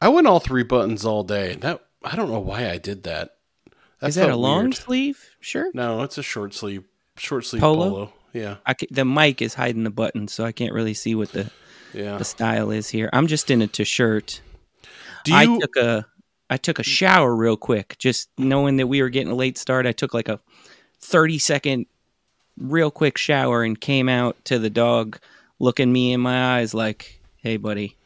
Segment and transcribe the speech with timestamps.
[0.00, 1.54] I went all three buttons all day.
[1.54, 3.36] That I don't know why I did that.
[4.02, 5.74] Is that a felt long sleeve shirt?
[5.74, 6.84] No, it's a short sleeve,
[7.16, 7.88] short sleeve Polo?
[7.90, 8.12] polo.
[8.32, 11.32] Yeah, I ca- the mic is hiding the button, so I can't really see what
[11.32, 11.50] the,
[11.94, 12.18] yeah.
[12.18, 13.08] the style is here.
[13.12, 14.42] I'm just in a t-shirt.
[15.24, 16.06] Do I took a
[16.50, 16.86] I took a mm.
[16.86, 19.86] shower real quick, just knowing that we were getting a late start.
[19.86, 20.40] I took like a
[21.00, 21.86] 30 second
[22.58, 25.18] real quick shower and came out to the dog
[25.58, 27.96] looking me in my eyes like, "Hey buddy,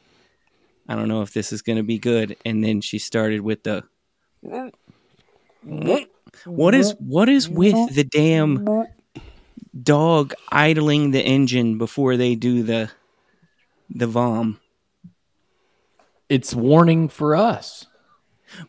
[0.91, 3.62] I don't know if this is going to be good." And then she started with
[3.62, 3.84] the
[6.44, 8.66] What is what is with the damn
[9.82, 12.90] dog idling the engine before they do the
[13.89, 14.61] the vom?
[16.29, 17.86] It's warning for us.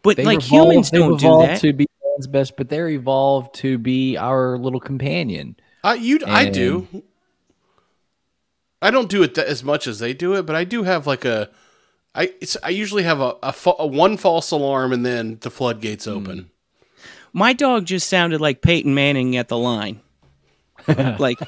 [0.03, 1.59] But They like evolved- humans don't do that.
[1.61, 5.55] to be man's best, but they're evolved to be our little companion.
[5.83, 6.87] I you I do.
[8.81, 11.05] I don't do it th- as much as they do it, but I do have
[11.07, 11.49] like a.
[12.13, 15.49] I it's, I usually have a, a, fa- a one false alarm and then the
[15.51, 16.11] floodgates Hmm.
[16.11, 16.49] open.
[17.33, 20.01] My dog just sounded like Peyton Manning at the line.
[21.19, 21.39] like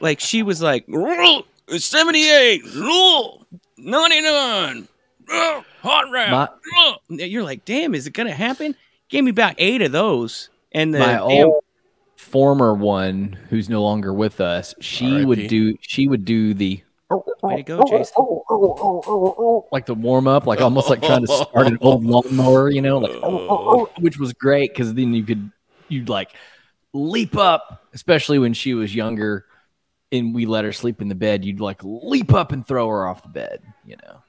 [0.00, 2.62] like she was like "It's 78,
[3.76, 4.88] 99,
[5.28, 6.54] hot wrap.
[7.08, 8.74] You're like, damn, is it gonna happen?
[9.08, 10.48] Gave me about eight of those.
[10.72, 11.64] And the My damn- old
[12.16, 15.24] former one, who's no longer with us, she R.I.P..
[15.26, 15.76] would do.
[15.80, 19.66] She would do the Oh, oh, way to go, oh, Jason.
[19.70, 22.98] like the warm up, like almost like trying to start an old lawnmower, you know,
[22.98, 25.50] like which was great because then you could
[25.88, 26.30] you'd like
[26.94, 29.44] leap up, especially when she was younger,
[30.12, 31.44] and we let her sleep in the bed.
[31.44, 34.23] You'd like leap up and throw her off the bed, you know.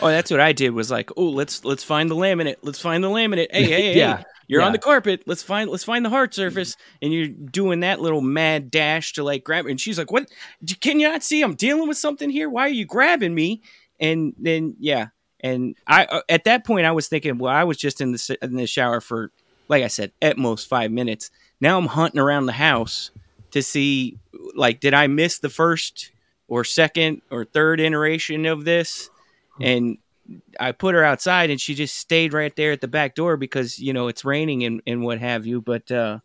[0.00, 0.70] Oh, that's what I did.
[0.70, 2.56] Was like, oh, let's let's find the laminate.
[2.62, 3.48] Let's find the laminate.
[3.50, 5.22] Hey, hey, hey, Yeah, you're on the carpet.
[5.26, 6.76] Let's find let's find the hard surface.
[7.00, 9.66] And you're doing that little mad dash to like grab.
[9.66, 10.30] And she's like, "What?
[10.80, 12.48] Can you not see I'm dealing with something here?
[12.48, 13.62] Why are you grabbing me?"
[14.00, 15.08] And then yeah,
[15.40, 18.38] and I uh, at that point I was thinking, well, I was just in the
[18.42, 19.30] in the shower for
[19.68, 21.30] like I said, at most five minutes.
[21.60, 23.10] Now I'm hunting around the house
[23.50, 24.18] to see
[24.54, 26.10] like did I miss the first
[26.48, 29.10] or second or third iteration of this?
[29.60, 29.98] And
[30.60, 33.78] I put her outside and she just stayed right there at the back door because
[33.78, 35.60] you know it's raining and, and what have you.
[35.62, 36.18] But uh,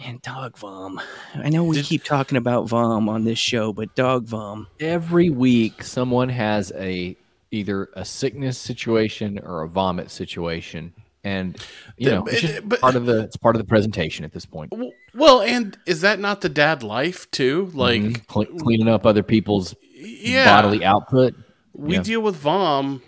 [0.00, 1.00] man, dog vom.
[1.34, 4.66] I know we Did- keep talking about vom on this show, but dog vom.
[4.80, 7.16] Every week, someone has a
[7.50, 11.56] either a sickness situation or a vomit situation, and
[11.96, 14.46] you know it's just but- part of the it's part of the presentation at this
[14.46, 14.72] point.
[15.14, 17.70] Well, and is that not the dad life too?
[17.74, 18.26] Like, Mhm.
[18.26, 21.34] Cle- cleaning up other people's yeah, bodily output.
[21.74, 22.02] We yeah.
[22.02, 23.02] deal with vom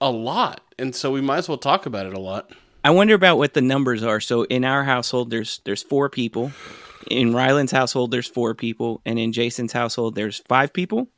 [0.00, 2.50] a lot, and so we might as well talk about it a lot.
[2.82, 4.20] I wonder about what the numbers are.
[4.20, 6.52] So in our household, there's there's four people.
[7.10, 11.08] In Ryland's household, there's four people, and in Jason's household, there's five people.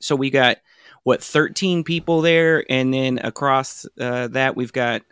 [0.00, 0.58] So we got
[1.04, 5.02] what 13 people there, and then across uh, that we've got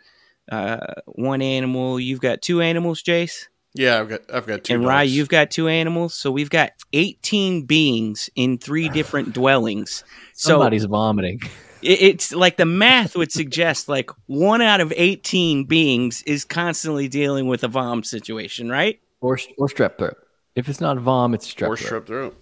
[0.51, 1.99] uh, one animal.
[1.99, 4.73] You've got two animals, Jace, Yeah, I've got I've got two.
[4.73, 6.13] and Rye, you've got two animals.
[6.13, 10.03] So we've got 18 beings in three different dwellings.
[10.33, 11.41] So Somebody's vomiting.
[11.81, 17.07] it- it's like the math would suggest like one out of 18 beings is constantly
[17.09, 18.99] dealing with a vom situation, right?
[19.21, 20.15] or or strep throat.
[20.55, 22.03] If it's not vom, it's strep or throat.
[22.03, 22.37] strep throat.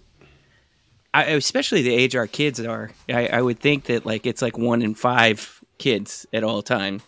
[1.12, 2.90] I, especially the age our kids are.
[3.08, 7.02] I, I would think that like it's like one in five kids at all time,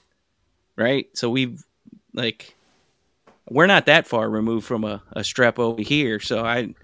[0.77, 1.07] right?
[1.15, 1.65] So we've
[2.13, 2.56] like
[3.49, 6.21] we're not that far removed from a, a strep over here.
[6.21, 6.75] So I,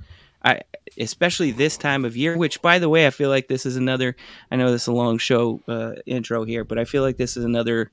[0.44, 0.62] I
[0.98, 2.36] especially this time of year.
[2.36, 4.16] Which, by the way, I feel like this is another.
[4.50, 7.36] I know this is a long show uh, intro here, but I feel like this
[7.36, 7.90] is another.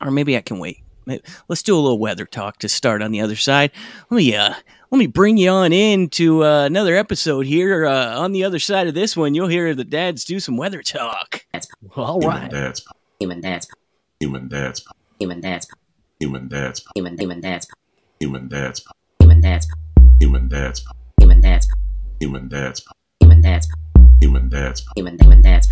[0.00, 0.78] Or maybe I can wait.
[1.06, 3.70] May- Let's do a little weather talk to start on the other side.
[4.10, 4.54] Let me uh
[4.90, 7.86] let me bring you on into uh, another episode here.
[7.86, 10.82] Uh, on the other side of this one, you'll hear the dads do some weather
[10.82, 11.44] talk.
[11.94, 12.84] All Human dad's
[13.20, 13.68] Human dads.
[14.18, 14.84] human dad's
[15.20, 15.68] Human dads.
[16.20, 17.66] Human dad's Human human dads.
[18.20, 18.84] human dad's
[19.20, 19.66] Human dads.
[20.20, 20.84] human dad's
[21.20, 21.68] Human dads.
[22.20, 22.84] human dad's
[23.20, 23.66] Human dads.
[24.20, 25.68] human dad's Human human dads.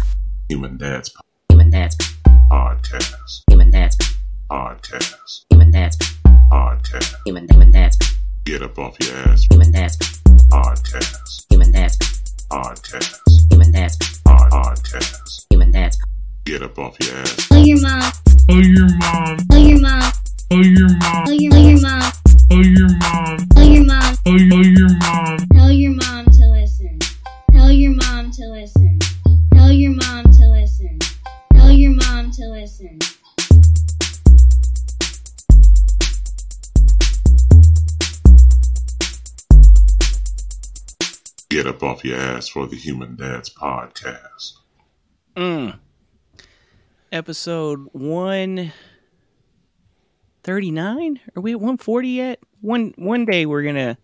[0.49, 1.11] human dad's
[1.51, 1.97] Human dads.
[2.51, 3.97] podcast Human dads.
[4.51, 5.97] podcast Human dads.
[6.53, 7.97] podcast Human human dads.
[8.45, 9.97] get up off your ass Human dads.
[10.49, 11.99] podcast Human dads.
[12.51, 13.99] podcast Human dads.
[14.25, 15.99] podcast Human dads.
[16.47, 18.13] get up off your ass Tell your mom.
[18.49, 20.13] tell your mom Tell your mom.
[20.51, 22.13] Tell your mom Tell your, tell your mom.
[22.51, 24.17] tell your mom Tell your mom.
[24.25, 26.99] tell your mom Tell your mom to listen.
[27.53, 28.99] Tell your mom to listen.
[29.55, 30.99] Tell your mom to listen.
[31.53, 32.99] Tell your mom to listen.
[41.51, 44.53] get up off your ass for the human dad's podcast
[45.37, 45.79] Mm.
[47.13, 48.73] episode one
[50.49, 51.21] thirty nine.
[51.37, 52.41] Are we at one forty yet?
[52.63, 53.99] One one day we're gonna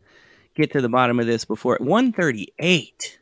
[0.54, 3.18] get to the bottom of this before one thirty eight.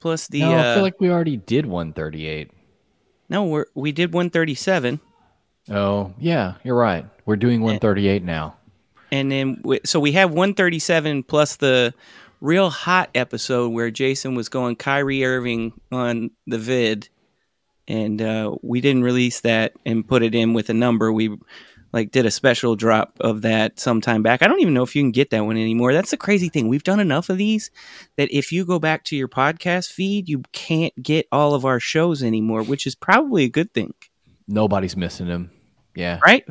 [0.00, 2.50] Plus the no, I uh, feel like we already did 138.
[3.28, 5.00] no, we're we did one thirty seven.
[5.68, 7.04] Oh, yeah, you're right.
[7.26, 8.56] We're doing 138 now.
[9.12, 11.94] and then we, so we have 137 plus the
[12.40, 17.10] real hot episode where Jason was going Kyrie Irving on the vid,
[17.86, 21.12] and uh, we didn't release that and put it in with a number.
[21.12, 21.38] We
[21.92, 24.42] like did a special drop of that sometime back.
[24.42, 25.92] I don't even know if you can get that one anymore.
[25.92, 26.68] That's the crazy thing.
[26.68, 27.70] We've done enough of these
[28.16, 31.80] that if you go back to your podcast feed, you can't get all of our
[31.80, 33.94] shows anymore, which is probably a good thing,
[34.48, 35.50] Nobody's missing them.
[35.94, 36.18] Yeah.
[36.24, 36.44] right?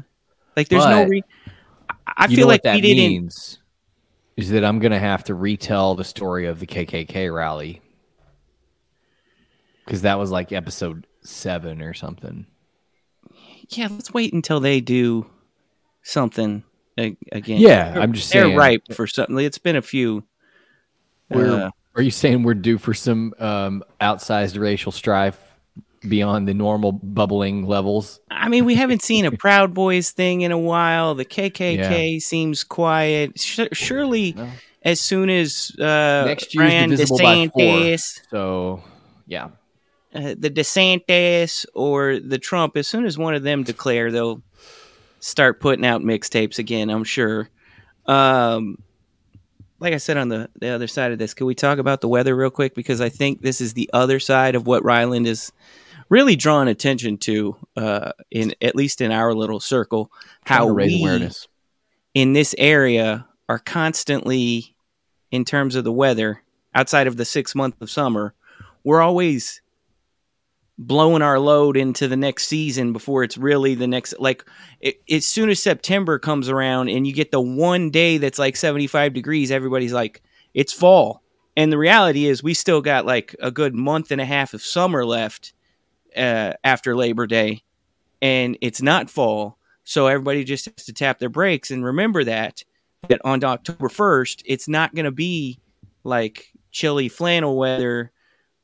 [0.56, 1.24] Like there's no re-
[2.06, 3.58] I- feel like that we didn't means
[4.38, 7.82] is that I'm going to have to retell the story of the KKK rally
[9.86, 12.46] because that was like episode seven or something.
[13.71, 15.25] Yeah, let's wait until they do
[16.03, 16.63] something
[16.97, 17.59] again.
[17.59, 18.57] Yeah, I'm just they're saying.
[18.57, 19.38] ripe for something.
[19.39, 20.23] It's been a few.
[21.29, 25.39] We're, uh, are you saying we're due for some um, outsized racial strife
[26.07, 28.19] beyond the normal bubbling levels?
[28.29, 31.15] I mean, we haven't seen a Proud Boys thing in a while.
[31.15, 33.39] The KKK seems quiet.
[33.39, 34.35] Sh- surely,
[34.83, 37.62] as soon as uh, Next year's Brian divisible by four.
[37.62, 38.83] DeSantis, So,
[39.27, 39.50] yeah.
[40.13, 44.42] Uh, the DeSantis or the Trump, as soon as one of them declare, they'll
[45.19, 46.90] start putting out mixtapes again.
[46.90, 47.50] I'm sure.
[48.06, 48.78] Um,
[49.80, 52.08] like I said on the the other side of this, can we talk about the
[52.08, 52.75] weather real quick?
[52.75, 55.52] Because I think this is the other side of what Ryland is
[56.10, 60.12] really drawing attention to, uh, in at least in our little circle,
[60.44, 61.48] how raise we awareness.
[62.14, 64.75] in this area are constantly,
[65.31, 66.42] in terms of the weather,
[66.75, 68.34] outside of the six month of summer,
[68.84, 69.62] we're always
[70.77, 74.44] blowing our load into the next season before it's really the next like
[74.79, 78.56] it, as soon as september comes around and you get the one day that's like
[78.56, 80.23] 75 degrees everybody's like
[80.53, 81.21] it's fall.
[81.57, 84.62] And the reality is we still got like a good month and a half of
[84.62, 85.53] summer left
[86.15, 87.63] uh, after labor day
[88.21, 89.57] and it's not fall.
[89.83, 92.63] So everybody just has to tap their brakes and remember that
[93.09, 95.59] that on october 1st it's not going to be
[96.03, 98.12] like chilly flannel weather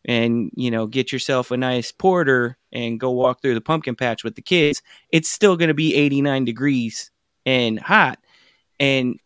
[0.08, 4.24] and you know get yourself a nice porter and go walk through the pumpkin patch
[4.24, 4.82] with the kids
[5.12, 7.12] it's still going to be 89 degrees
[7.48, 8.20] and hot.
[8.80, 9.20] And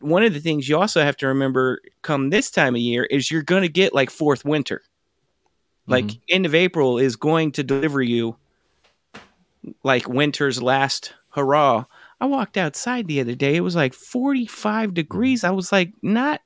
[0.00, 3.30] one of the things you also have to remember come this time of year is
[3.30, 4.82] you're going to get like fourth winter.
[5.86, 6.20] Like mm-hmm.
[6.28, 8.36] end of april is going to deliver you
[9.82, 11.86] like winter's last hurrah.
[12.20, 15.40] I walked outside the other day it was like 45 degrees.
[15.40, 15.52] Mm-hmm.
[15.52, 16.42] I was like not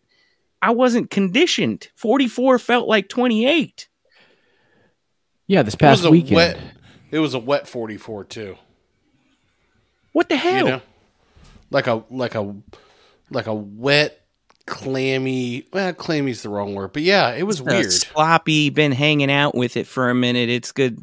[0.65, 1.89] I wasn't conditioned.
[1.97, 3.87] 44 felt like 28.
[5.47, 6.37] Yeah, this past was a weekend.
[6.37, 6.59] wet.
[7.11, 8.57] It was a wet 44 too.
[10.13, 10.65] What the hell?
[10.65, 10.83] You know,
[11.71, 12.55] like a like a
[13.31, 14.25] like a wet,
[14.67, 15.67] clammy.
[15.71, 17.93] Well, clammy's the wrong word, but yeah, it was Uh, weird.
[17.93, 20.49] sloppy, been hanging out with it for a minute.
[20.49, 20.99] It's good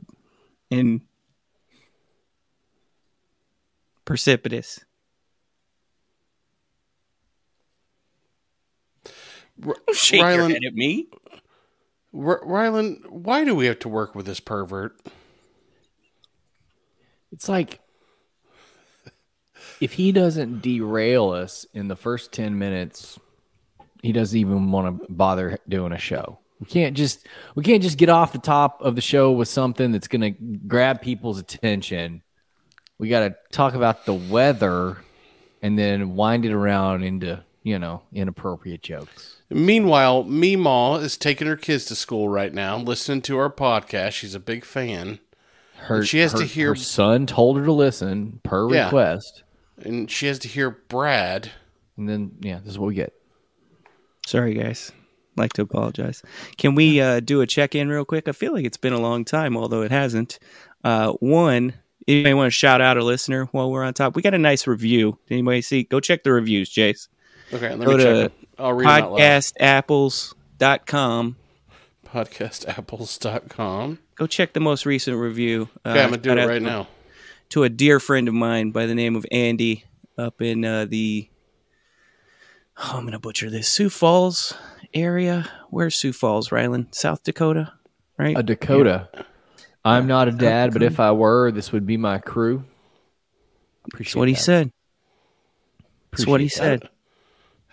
[0.72, 1.02] and
[4.06, 4.80] precipitous.
[9.66, 11.08] R- Don't shake your head at me.
[12.14, 15.00] R- Rylan, why do we have to work with this pervert?
[17.32, 17.80] It's like
[19.80, 23.20] if he doesn't derail us in the first 10 minutes,
[24.04, 26.40] he doesn't even want to bother doing a show.
[26.60, 29.92] We can't just we can't just get off the top of the show with something
[29.92, 30.30] that's going to
[30.68, 32.22] grab people's attention.
[33.00, 34.98] We got to talk about the weather
[35.64, 39.42] and then wind it around into, you know, inappropriate jokes.
[39.50, 44.12] Meanwhile, Meemaw is taking her kids to school right now, listening to our podcast.
[44.14, 45.20] She's a big fan,
[45.78, 48.86] Her, She has to hear- her son told her to listen per Yeah.
[48.86, 49.44] request.
[49.84, 51.50] and she has to hear Brad.
[51.98, 53.14] And then yeah, this is what we get.
[54.26, 54.92] Sorry, guys.
[55.38, 56.22] Like to apologize.
[56.58, 58.28] Can we uh, do a check in real quick?
[58.28, 60.38] I feel like it's been a long time, although it hasn't.
[60.84, 61.74] Uh, one,
[62.08, 64.16] anybody want to shout out a listener while we're on top?
[64.16, 65.18] We got a nice review.
[65.28, 65.84] Did anybody see?
[65.84, 67.08] Go check the reviews, Jace.
[67.54, 68.16] Okay, let Go me to check.
[68.32, 68.48] it.
[68.58, 71.36] I'll read them podcastapples.com.
[72.06, 74.00] Podcastapples.com.
[74.16, 75.70] Go check the most recent review.
[75.86, 76.88] Uh, Okay, I'm gonna do shout it right now.
[77.50, 79.86] To a dear friend of mine by the name of Andy
[80.18, 81.28] up in uh, the,
[82.78, 84.54] oh, I'm going to butcher this, Sioux Falls
[84.94, 85.50] area.
[85.70, 86.88] Where's Sioux Falls, Ryland?
[86.92, 87.74] South Dakota,
[88.18, 88.38] right?
[88.38, 89.10] A Dakota.
[89.84, 92.64] I'm not a dad, but if I were, this would be my crew.
[93.98, 94.72] That's what he said.
[96.12, 96.88] That's what he said.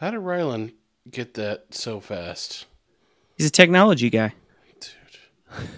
[0.01, 0.73] How did Rylan
[1.11, 2.67] get that so fast?
[3.37, 4.35] He's a technology guy.
[4.81, 4.91] Dude.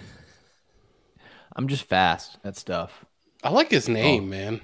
[1.57, 3.05] I'm just fast at stuff.
[3.43, 4.27] I like his name, Oh.
[4.27, 4.61] man.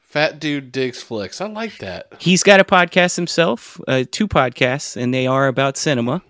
[0.00, 1.40] Fat dude digs flicks.
[1.40, 2.14] I like that.
[2.20, 6.22] He's got a podcast himself, uh, two podcasts, and they are about cinema.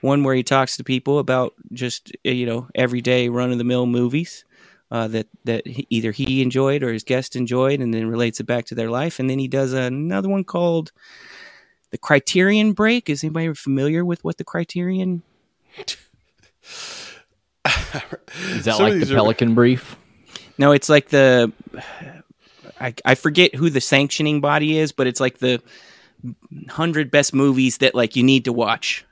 [0.00, 3.64] One where he talks to people about just uh, you know everyday run of the
[3.64, 4.44] mill movies
[4.90, 8.66] uh, that that either he enjoyed or his guest enjoyed, and then relates it back
[8.66, 9.18] to their life.
[9.18, 10.92] And then he does another one called
[11.90, 13.10] the Criterion Break.
[13.10, 15.22] Is anybody familiar with what the Criterion?
[15.76, 15.96] Is
[18.64, 19.96] that Some like the these are- Pelican Brief?
[20.58, 21.52] No, it's like the
[22.80, 25.62] I, I forget who the sanctioning body is, but it's like the
[26.68, 29.04] hundred best movies that like you need to watch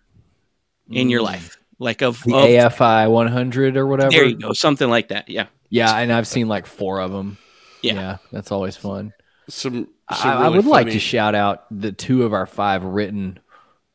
[0.90, 1.56] in your life.
[1.82, 4.10] Like of, The of- AFI 100 or whatever.
[4.10, 5.28] there you go, something like that.
[5.28, 5.46] Yeah.
[5.68, 7.38] Yeah, and I've seen like four of them.
[7.82, 8.18] Yeah.
[8.30, 9.12] that's always fun.
[9.48, 9.88] Some.
[10.08, 13.38] I, some I really would like to shout out the two of our five written.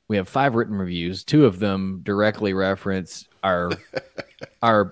[0.09, 1.23] We have five written reviews.
[1.23, 3.71] Two of them directly reference our
[4.61, 4.91] our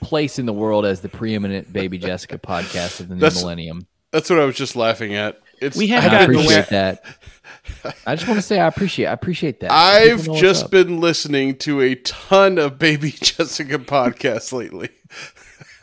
[0.00, 3.86] place in the world as the preeminent Baby Jessica podcast of the new That's- millennium.
[4.12, 5.40] That's what I was just laughing at.
[5.62, 7.04] It's We have I I gotten didn't appreciate that.
[8.06, 9.70] I just want to say I appreciate I appreciate that.
[9.70, 14.90] I've People know what's just been listening to a ton of Baby Jessica podcasts lately.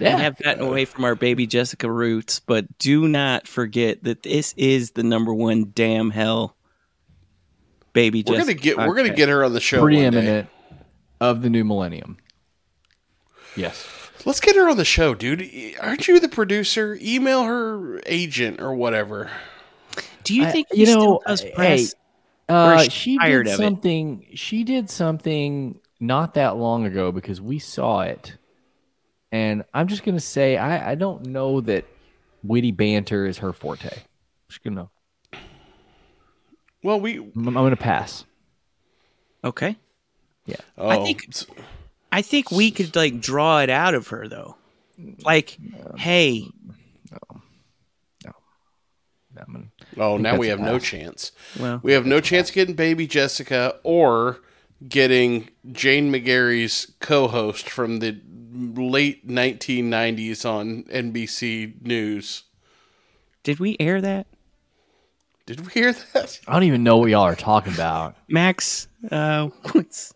[0.00, 0.16] yeah.
[0.16, 4.54] We have gotten away from our baby Jessica roots, but do not forget that this
[4.56, 6.56] is the number one damn hell
[7.92, 8.54] baby We're Jessica.
[8.54, 8.76] gonna get.
[8.78, 9.80] We're gonna get her on the show.
[9.80, 9.96] one day.
[9.96, 10.48] preeminent
[11.20, 12.18] of the new millennium.
[13.56, 13.86] Yes.
[14.24, 15.42] Let's get her on the show, dude.
[15.80, 16.98] Aren't you the producer?
[17.00, 19.30] Email her agent or whatever.
[20.22, 21.94] Do you I- think you know, still does hey, press?
[22.48, 23.56] Uh, she she did of it?
[23.56, 24.26] something.
[24.34, 28.36] She did something not that long ago because we saw it,
[29.32, 31.84] and I'm just gonna say I, I don't know that
[32.42, 33.88] witty banter is her forte.
[34.48, 34.90] Just gonna
[36.82, 37.16] Well, we.
[37.18, 38.24] I'm, I'm gonna pass.
[39.42, 39.76] okay.
[40.46, 40.56] Yeah.
[40.76, 41.46] Oh, I think- s-
[42.14, 44.56] I think we could like draw it out of her though.
[45.24, 45.58] Like,
[45.96, 46.46] hey,
[49.36, 51.32] I'm gonna- Oh, now we have no chance.
[51.58, 54.40] well, We have no chance getting Baby Jessica or
[54.88, 58.20] getting Jane McGarry's co-host from the
[58.52, 62.44] late 1990s on NBC News.
[63.42, 64.26] did we air that?
[65.46, 66.40] Did we hear that?
[66.48, 68.16] I don't even know what y'all are talking about.
[68.28, 70.14] Max, uh, what's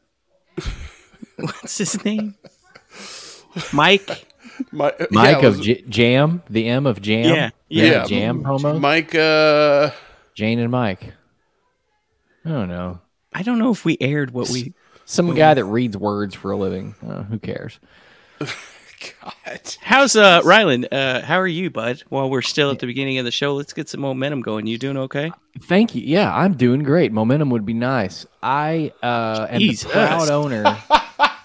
[1.61, 2.35] what's his name?
[3.73, 4.27] Mike.
[4.73, 8.05] My, Mike yeah, of was- J- Jam, the M of Jam, Yeah, The yeah.
[8.07, 8.81] Jam promo.
[8.81, 9.15] Mike.
[9.15, 9.91] Uh,
[10.35, 11.13] Jane and Mike.
[12.45, 13.01] I don't know.
[13.33, 14.73] I don't know if we aired what we.
[15.05, 16.95] Some guy that reads words for a living.
[17.07, 17.79] Uh, who cares?
[18.41, 19.77] God.
[19.81, 20.87] How's uh Rylan?
[20.91, 22.03] Uh, how are you, bud?
[22.09, 24.67] While we're still at the beginning of the show, let's get some momentum going.
[24.67, 25.31] You doing okay?
[25.63, 26.03] Thank you.
[26.05, 27.13] Yeah, I'm doing great.
[27.13, 28.27] Momentum would be nice.
[28.43, 29.85] I uh, am Jesus.
[29.85, 30.65] the proud owner,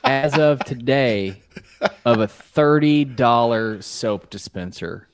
[0.04, 1.42] as of today,
[2.06, 5.08] of a thirty dollar soap dispenser.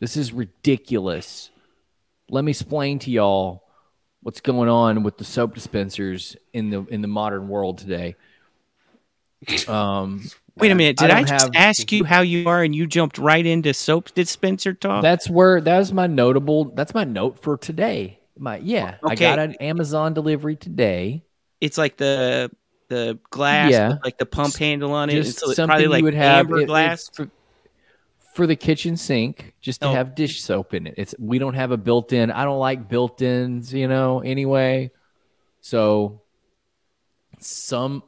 [0.00, 1.50] This is ridiculous.
[2.30, 3.62] Let me explain to y'all
[4.22, 8.16] what's going on with the soap dispensers in the in the modern world today.
[9.68, 10.24] Um,
[10.56, 10.98] Wait a minute.
[10.98, 13.74] Did I, don't just have- ask you how you are, and you jumped right into
[13.74, 15.02] soap dispenser talk?
[15.02, 16.66] That's where that's my notable.
[16.66, 18.20] That's my note for today.
[18.38, 21.22] My yeah, I got an Amazon delivery today.
[21.60, 22.50] it's like the
[22.92, 23.88] the glass, Yeah.
[23.90, 25.14] with, like the pump handle on it.
[25.14, 27.08] Just and so it's something probably like you would have amber it- glass.
[27.12, 27.28] for,
[28.34, 29.92] for the kitchen sink, just to Oh.
[29.92, 30.94] have dish soap in it.
[30.96, 32.30] It's we don't have a built-in.
[32.30, 34.20] I don't like built-ins, you know.
[34.20, 34.90] Anyway,
[35.60, 36.20] so
[37.38, 38.02] some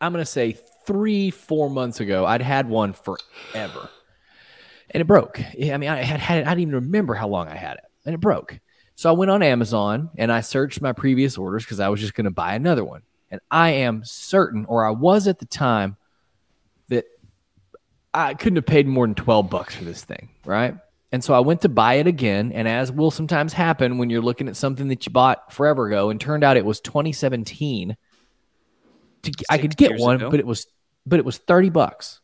[0.00, 0.56] I'm gonna say
[0.86, 3.88] three, four months ago, I'd had one forever,
[4.90, 5.40] and it broke.
[5.40, 6.46] I mean, I had had it.
[6.46, 8.58] I didn't even remember how long I had it, and it broke.
[8.96, 12.14] So I went on Amazon and I searched my previous orders because I was just
[12.14, 13.02] going to buy another one.
[13.34, 15.96] And I am certain, or I was at the time,
[16.86, 17.04] that
[18.14, 20.76] I couldn't have paid more than 12 bucks for this thing, right?
[21.10, 22.52] And so I went to buy it again.
[22.52, 26.10] And as will sometimes happen when you're looking at something that you bought forever ago,
[26.10, 27.96] and turned out it was 2017.
[29.22, 30.30] To, I could get one, ago.
[30.30, 30.68] but it was
[31.04, 32.20] but it was 30 bucks.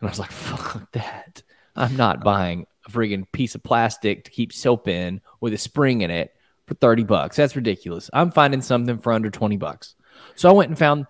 [0.00, 1.44] And I was like, fuck that.
[1.76, 6.00] I'm not buying a friggin' piece of plastic to keep soap in with a spring
[6.00, 6.34] in it
[6.66, 7.36] for 30 bucks.
[7.36, 8.10] That's ridiculous.
[8.12, 9.94] I'm finding something for under 20 bucks.
[10.34, 11.06] So I went and found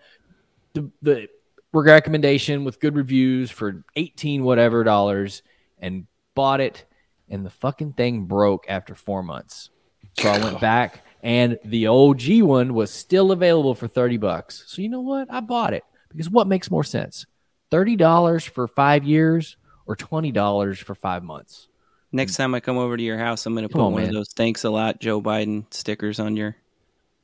[0.74, 1.28] the, the
[1.72, 5.42] recommendation with good reviews for 18 whatever dollars
[5.78, 6.84] and bought it.
[7.28, 9.70] And the fucking thing broke after four months.
[10.18, 14.64] So I went back and the OG one was still available for 30 bucks.
[14.66, 15.28] So you know what?
[15.30, 17.26] I bought it because what makes more sense?
[17.72, 21.68] $30 for five years or $20 for five months?
[22.12, 24.12] Next time I come over to your house, I'm going to put on, one of
[24.12, 26.56] those "Thanks a lot, Joe Biden" stickers on your.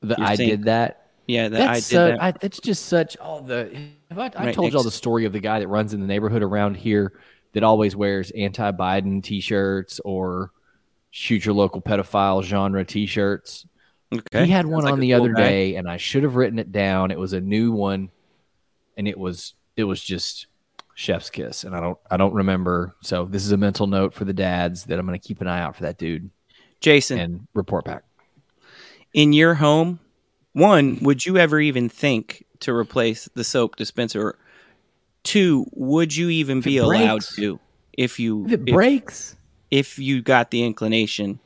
[0.01, 1.01] The, Your I did that.
[1.26, 2.23] Yeah, that, I That's did uh, that.
[2.23, 3.75] I, that's just such all the.
[4.11, 6.00] Have I, I Right told you all the story of the guy that runs in
[6.00, 7.12] the neighborhood around here
[7.52, 10.50] that always wears anti-Biden T-shirts or
[11.11, 13.67] shoot your local pedophile genre T-shirts.
[14.12, 14.47] okay.
[14.47, 15.49] He had one Sounds on the cool other guy.
[15.49, 17.11] day, and I should have written it down.
[17.11, 18.11] It was a new one,
[18.97, 20.47] and it was it was just
[20.95, 22.97] chef's kiss, and I don't I don't remember.
[23.00, 25.47] So this is a mental note for the dads that I'm going to keep an
[25.47, 26.31] eye out for that dude
[26.81, 28.02] Jason, and report back.
[29.14, 30.00] in your home,
[30.52, 34.37] one, would you ever even think to replace the soap dispenser?
[35.23, 37.59] Two, would you even If be it allowed to
[37.97, 39.37] if you If it if, breaks,
[39.71, 41.38] if you got the inclination?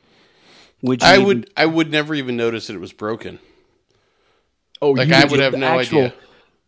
[0.82, 3.38] Would you I even- would I would never even notice that it was broken.
[4.82, 6.14] oh, Like, you I would would have the no idea.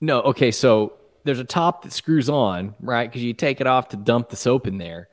[0.00, 0.92] No, okay, so
[1.24, 3.08] there's a top that screws on, right?
[3.10, 5.08] Because you take it off to dump the soap in there.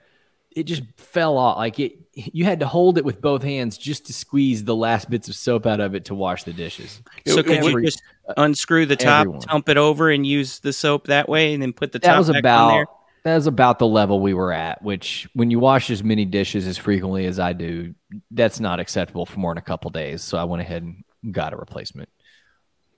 [0.52, 1.58] It just fell off.
[1.58, 5.10] Like it, you had to hold it with both hands just to squeeze the last
[5.10, 7.02] bits of soap out of it to wash the dishes.
[7.28, 8.02] So It- could it you just
[8.38, 9.42] unscrew the top, everyone.
[9.42, 12.18] dump it over, and use the soap that way, and then put the top That
[12.20, 12.82] was back on there?
[12.84, 12.88] about
[13.26, 14.82] that was about the level we were at.
[14.84, 17.96] Which, when you wash as many dishes as frequently as I do,
[18.32, 20.22] that's not acceptable for more than a couple days.
[20.22, 21.04] So I went ahead and
[21.34, 22.08] got a replacement.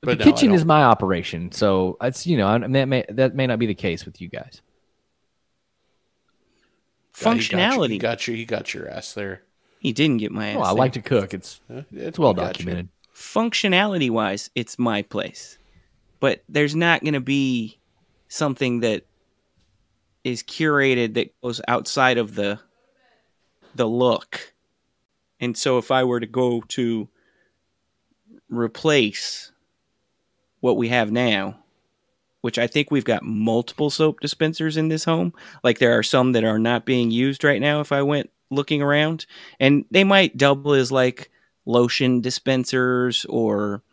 [0.01, 3.33] But the no, kitchen is my operation, so it's you know I, that may that
[3.35, 4.61] may not be the case with you guys.
[4.67, 4.67] Yeah,
[6.27, 7.91] he got you- Functionality.
[7.91, 8.35] He got you.
[8.35, 9.41] He got your ass there.
[9.79, 10.55] He didn't get my oh, ass.
[10.57, 10.77] Well, I there.
[10.77, 11.33] like to cook.
[11.33, 12.65] It's Yeah, it's well he got you.
[12.65, 12.89] documented.
[13.13, 15.57] functionality wise, it's my place.
[16.19, 17.79] But there's not going to be
[18.27, 19.05] something that
[20.23, 22.59] is curated that goes outside of the
[23.75, 24.53] the look.
[25.39, 27.07] And so if I were to go to
[28.49, 29.51] replace
[30.61, 31.59] what we have now,
[32.47, 35.33] which I think we've got multiple soap dispensers in this home,
[35.65, 38.81] like there are some that are not being used right now if I went looking
[38.81, 39.25] around,
[39.59, 41.29] and they might double as like
[41.65, 43.83] lotion dispensers or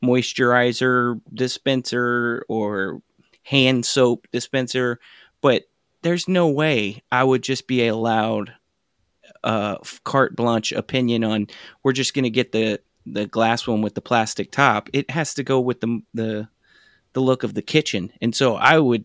[0.00, 3.02] moisturizer dispenser or
[3.42, 5.00] hand soap dispenser,
[5.40, 5.64] but
[6.02, 8.54] there's no way I would just be allowed
[9.42, 11.48] uh carte blanche opinion on
[11.82, 14.88] we're just going to get the the glass one with the plastic top.
[14.92, 16.48] It has to go with the the
[17.14, 18.12] the look of the kitchen.
[18.20, 19.04] And so I would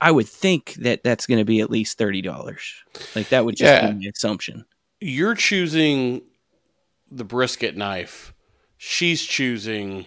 [0.00, 2.62] I would think that that's going to be at least $30.
[3.14, 3.90] Like that would just Yeah.
[3.90, 4.64] be my assumption.
[5.00, 6.22] You're choosing
[7.10, 8.32] the brisket knife.
[8.78, 10.06] She's choosing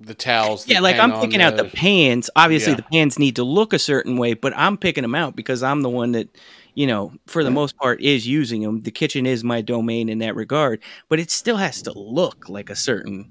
[0.00, 0.68] the towels.
[0.68, 2.30] Yeah, like I'm picking out the pans.
[2.36, 2.76] Obviously, Yeah.
[2.76, 5.82] the pans need to look a certain way, but I'm picking them out because I'm
[5.82, 6.28] the one that,
[6.74, 8.82] you know, for the most part, is using them.
[8.82, 12.70] The kitchen is my domain in that regard, but it still has to look like
[12.70, 13.28] a certain,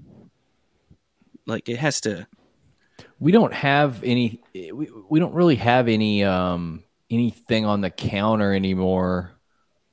[1.48, 2.28] like it has to.
[3.20, 4.42] We don't have any.
[4.54, 9.32] We, we don't really have any um anything on the counter anymore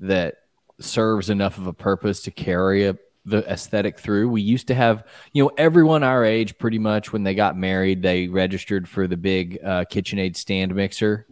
[0.00, 0.34] that
[0.80, 4.28] serves enough of a purpose to carry a, the aesthetic through.
[4.28, 8.02] We used to have, you know, everyone our age pretty much when they got married,
[8.02, 11.26] they registered for the big uh, KitchenAid stand mixer.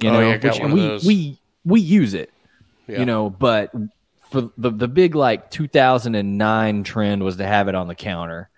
[0.00, 2.30] You Oh, know, yeah, which one of we we we use it.
[2.86, 3.00] Yeah.
[3.00, 3.72] You know, but
[4.30, 8.50] for the the big like 2009 trend was to have it on the counter.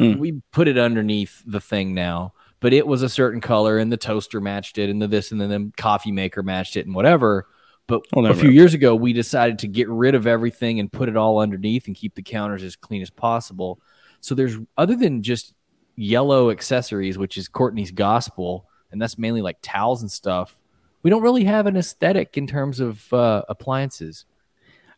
[0.00, 0.18] Mm.
[0.18, 3.96] We put it underneath the thing now, but it was a certain color and the
[3.96, 7.46] toaster matched it and the this and then the coffee maker matched it and whatever.
[7.86, 11.08] But Well, a few years ago, we decided to get rid of everything and put
[11.08, 13.80] it all underneath and keep the counters as clean as possible.
[14.20, 15.54] So there's other than just
[15.96, 20.58] yellow accessories, which is Courtney's gospel, and that's mainly like towels and stuff.
[21.02, 24.24] We don't really have an aesthetic in terms of uh, appliances.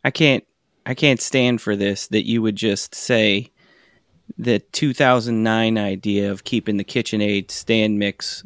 [0.04, 0.44] I can't.
[0.84, 3.51] I can't stand for this that you would just say
[4.38, 8.44] the 2009 idea of keeping the KitchenAid stand mix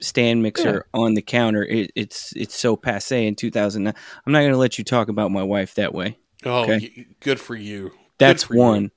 [0.00, 1.64] stand mixer on the counter.
[1.64, 3.94] It, it's it's so passe in 2009.
[4.26, 6.18] I'm not going to let you talk about my wife that way.
[6.44, 6.92] Oh, Okay.
[6.96, 7.92] y- good for you.
[8.18, 8.60] That's for you.
[8.60, 8.90] one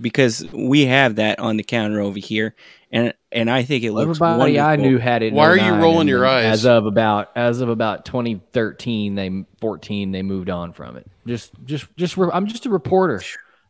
[0.00, 2.54] because we have that on the counter over here,
[2.92, 5.32] and and I think it looks Everybody I knew had it.
[5.32, 6.44] Why are you rolling your eyes?
[6.44, 11.06] As of about as of about 2013, they 14, they moved on from it.
[11.26, 13.22] Just just just re- I'm just a reporter.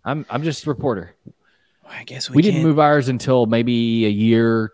[0.04, 1.14] I'm I'm just a reporter.
[1.90, 4.72] I guess we, We, didn't move ours until maybe a year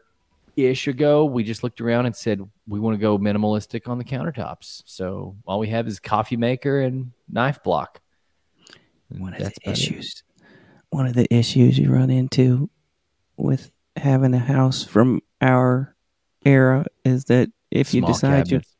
[0.57, 1.24] ish ago.
[1.24, 4.83] We just looked around and said we want to go minimalistic on the countertops.
[4.87, 8.00] So all we have is coffee maker and knife block.
[9.11, 9.83] And one of that's the about it.
[9.83, 10.22] issues
[10.90, 12.70] one of the issues you run into
[13.37, 15.94] with having a house from our
[16.44, 18.74] era is that if you decide you, cabinets.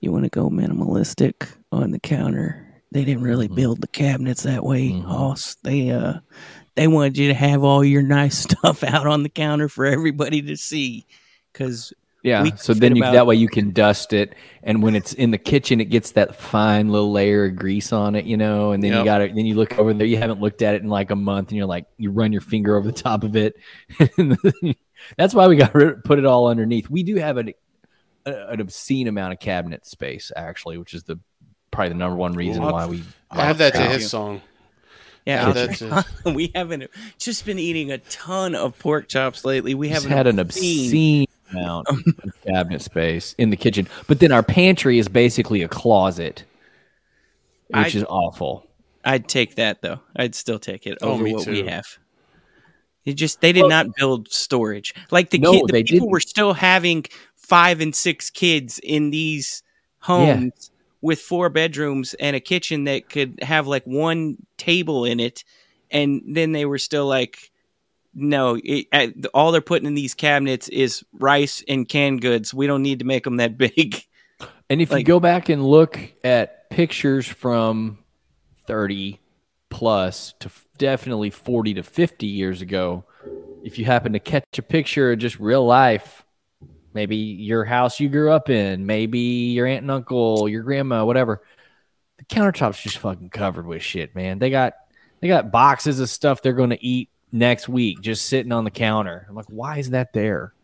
[0.00, 2.60] you want to go minimalistic on the counter
[2.92, 3.54] they didn't really Mhm.
[3.56, 5.04] build the cabinets that way Mhm.
[5.04, 5.54] Hoss.
[5.64, 6.18] they uh
[6.76, 10.42] they wanted you to have all your nice stuff out on the counter for everybody
[10.42, 11.06] to see
[11.52, 12.54] because Yeah.
[12.56, 15.38] So then you, about- that way you can dust it, and when it's in the
[15.38, 18.72] kitchen, it gets that fine little layer of grease on it, you know.
[18.72, 18.98] And then Yep.
[18.98, 19.34] you got it.
[19.34, 20.06] Then you look over there.
[20.06, 22.40] You haven't looked at it in like a month, and you're like, you run your
[22.40, 23.56] finger over the top of it.
[25.18, 26.88] That's why we got rid, put it all underneath.
[26.88, 27.52] We do have an
[28.26, 31.18] a- an obscene amount of cabinet space, actually, which is the
[31.70, 33.02] probably the number one reason Well, why we.
[33.30, 34.40] I have that to his song.
[35.26, 39.74] Yeah, Add that to- we haven't just been eating a ton of pork chops lately.
[39.74, 41.98] We haven't had an obscene amount of
[42.46, 46.44] cabinet space in the kitchen, but then our pantry is basically a closet,
[47.68, 48.66] which I- is awful.
[49.06, 50.00] I'd take that though.
[50.16, 51.84] I'd still take it Oh, over what we have.
[53.04, 54.94] It just they did not build storage.
[55.10, 56.10] Like the No, kid, the people didn't.
[56.10, 57.04] were still having
[57.36, 59.62] five and six kids in these
[59.98, 60.70] homes
[61.04, 65.44] with four bedrooms and a kitchen that could have like one table in it,
[65.90, 67.52] and then they were still like,
[68.14, 68.86] no, it,
[69.34, 72.54] all they're putting in these cabinets is rice and canned goods.
[72.54, 74.02] We don't need to make them that big.
[74.70, 77.98] And if you go back and look at pictures from
[78.66, 79.20] 30
[79.68, 83.04] plus to f- definitely 40 to 50 years ago,
[83.62, 86.23] if you happen to catch a picture of just real life,
[86.94, 91.42] maybe your house you grew up in, maybe your aunt and uncle, your grandma, whatever,
[92.18, 94.38] the countertop's just fucking covered with shit, man.
[94.38, 94.74] They got
[95.20, 98.70] they got boxes of stuff they're going to eat next week just sitting on the
[98.70, 99.26] counter.
[99.28, 100.54] I'm like, why is that there?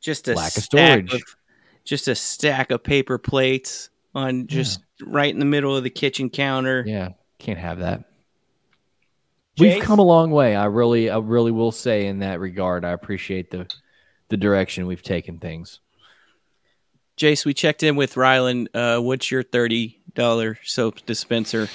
[0.00, 1.12] just a Lack of storage.
[1.12, 1.22] of
[1.84, 6.30] just a stack of paper plates on just right in the middle of the kitchen
[6.30, 6.84] counter.
[6.86, 8.04] Yeah, can't have that.
[9.58, 10.54] We've come a long way.
[10.54, 13.66] I really, I really will say in that regard, I appreciate the
[14.28, 15.80] the direction we've taken things.
[17.18, 18.68] Jace, we checked in with Rylan.
[18.72, 21.68] Uh, what's your thirty dollar soap dispenser?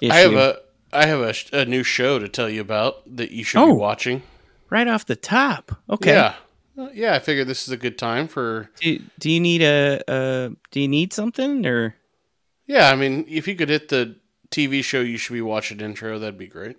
[0.00, 0.12] Issue?
[0.12, 0.58] I have a
[0.92, 3.66] I have a, a new show to tell you about that you should Oh.
[3.66, 4.22] be watching.
[4.70, 5.72] right off the top.
[5.90, 6.12] Okay.
[6.14, 6.34] Yeah.
[6.78, 10.00] Uh, Yeah, I figured this is a good time for Do, do you need a,
[10.08, 11.96] a do you need something or
[12.66, 14.16] Yeah, I mean, if you could hit the
[14.50, 16.76] TV show you should be watching intro, that'd be great.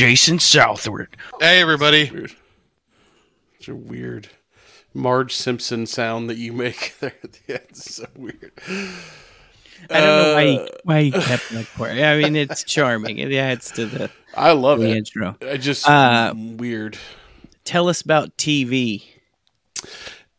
[0.00, 1.14] Jason Southward?
[1.40, 2.10] Hey everybody.
[2.10, 2.32] Weird.
[3.58, 4.28] It's a weird
[4.94, 7.12] Marge Simpson sound that you make there.
[7.46, 8.50] yeah, it's so weird.
[9.90, 11.90] I don't know why Uh, you, why you kept that part.
[11.90, 13.18] I mean, it's charming.
[13.18, 14.96] It adds to the, I love the it.
[14.96, 15.36] intro.
[15.42, 16.96] I just Uh, weird.
[17.64, 19.04] Tell us about TV.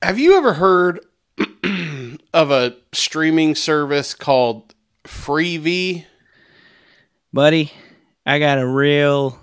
[0.01, 1.01] Have you ever heard
[2.33, 6.05] of a streaming service called Freevee?
[7.31, 7.71] buddy
[8.25, 9.39] i got a real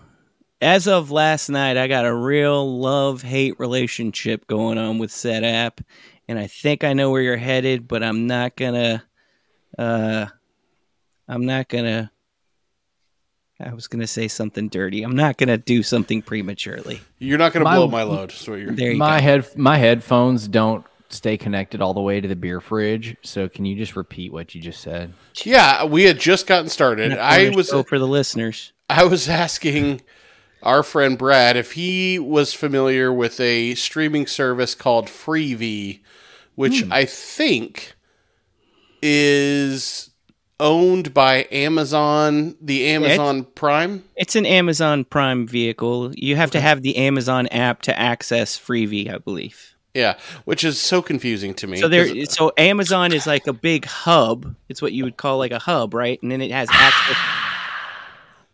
[0.61, 5.45] as of last night i got a real love hate relationship going on with said
[5.45, 5.81] app
[6.29, 9.03] and i think i know where you're headed but i'm not gonna
[9.79, 10.27] uh
[11.29, 12.11] i'm not gonna
[13.61, 17.65] i was gonna say something dirty i'm not gonna do something prematurely You're not going
[17.65, 18.33] to My- blow my load.
[18.33, 18.73] Is what you're.
[18.73, 22.37] there you my go head, my headphones don't stay connected all the way to the
[22.37, 23.17] beer fridge.
[23.23, 25.15] So can you just repeat what you just said?
[25.43, 27.13] Yeah, we had just gotten started.
[27.17, 30.03] I was show for the listeners I was asking
[30.63, 36.01] our friend Brad if he was familiar with a streaming service called Freevee,
[36.55, 36.93] which hmm.
[36.93, 37.95] I think
[39.01, 40.11] is
[40.61, 44.05] owned by Amazon, the Amazon Prime.
[44.17, 49.09] it's an amazon prime vehicle you have to have the amazon app to access freevee
[49.09, 51.79] i believe Yeah, which is so confusing to me.
[51.79, 54.55] So there, 'cause- uh, so Amazon is like a big hub.
[54.69, 56.23] It's what you would call like a hub, right?
[56.23, 57.17] And then it has access.
[57.17, 57.59] Ah.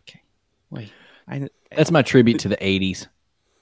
[0.07, 0.21] Okay,
[0.71, 0.91] wait.
[1.27, 3.07] I, That's my tribute to the '80s.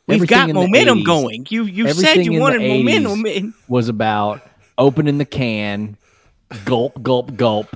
[0.07, 1.47] we've Everything got momentum 80s going.
[1.49, 3.25] You you said you wanted momentum.
[3.25, 4.41] in- was about
[4.77, 5.97] opening the can,
[6.65, 7.75] gulp, gulp, gulp.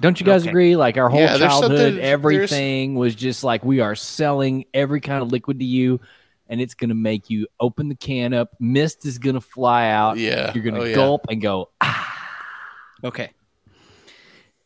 [0.00, 0.50] Don't you guys Okay.
[0.50, 0.76] agree?
[0.76, 5.00] Like our whole Yeah, childhood, something- there's- everything was just like we are selling every
[5.00, 6.00] kind of liquid to you,
[6.48, 8.50] and it's gonna make you open the can up.
[8.58, 10.18] Mist is gonna fly out.
[10.18, 10.50] Yeah.
[10.54, 10.94] you're gonna Oh, yeah.
[10.96, 11.70] gulp and go.
[11.80, 12.08] Ah.
[13.04, 13.30] Okay.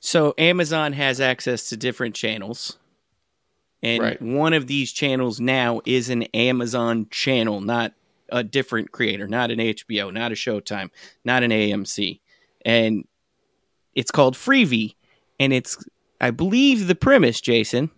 [0.01, 2.79] So Amazon has access to different channels.
[3.83, 4.23] And Right.
[4.23, 7.93] one of these channels now is an Amazon channel, not
[8.31, 10.91] a different creator, not an HBO, not a Showtime,
[11.25, 12.21] not an AMC.
[12.65, 13.07] And
[13.95, 14.95] it's called Freevee.
[15.39, 15.77] And it's,
[16.21, 17.91] I believe, the premise, Jason,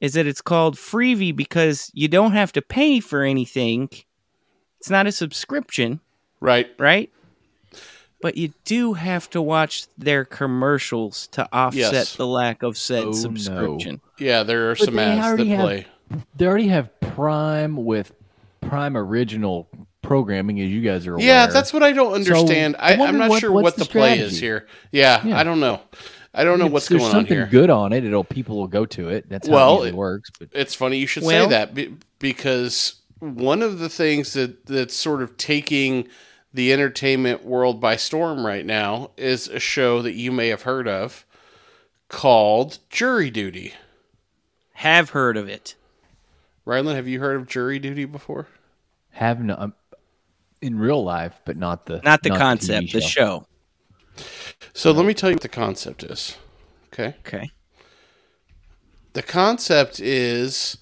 [0.00, 3.88] is that it's called Freevee because you don't have to pay for anything.
[4.80, 6.00] It's not a subscription,
[6.40, 6.68] Right.
[6.78, 7.10] right?
[8.20, 12.16] But you do have to watch their commercials to offset Yes.
[12.16, 13.12] the lack of said Oh, no.
[13.12, 14.00] subscription.
[14.18, 15.86] Yeah, there are But some they ads that already have- play.
[16.36, 18.12] They already have Prime with
[18.60, 19.68] Prime original
[20.02, 21.24] programming, as you guys are aware.
[21.24, 22.74] Yeah, that's what I don't understand.
[22.78, 24.66] I, I I'm not what- sure what the the, play is here.
[24.90, 25.38] Yeah, Yeah.
[25.38, 25.80] I don't know.
[26.34, 27.42] I don't know If what's going on here.
[27.42, 28.04] something good on it.
[28.04, 29.28] It'll people will go to it.
[29.28, 30.30] That's how Well, it it- works.
[30.38, 34.94] But It's funny you should Well- say that because one of the things that that's
[34.94, 36.06] sort of taking
[36.52, 40.88] the entertainment world by storm right now is a show that you may have heard
[40.88, 41.26] of
[42.08, 43.74] called Jury Duty.
[44.74, 45.74] Have heard of it.
[46.64, 48.48] Ryland, have you heard of Jury Duty before?
[49.18, 49.74] have no um,
[50.62, 53.46] in real life, but not the Not the TV concept, the show.
[54.72, 56.36] So let me tell you what the concept is.
[56.92, 57.16] Okay.
[57.26, 57.50] Okay.
[59.12, 60.78] The concept is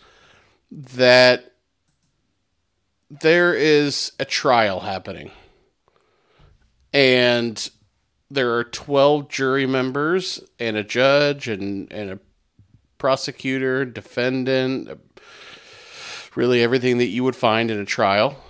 [0.71, 1.53] that
[3.11, 5.31] there is a trial happening.
[6.97, 7.71] And
[8.31, 12.19] there are 12 jury members and a judge and, and a
[12.97, 14.99] prosecutor, defendant,
[16.35, 18.43] really everything that you would find in a trial.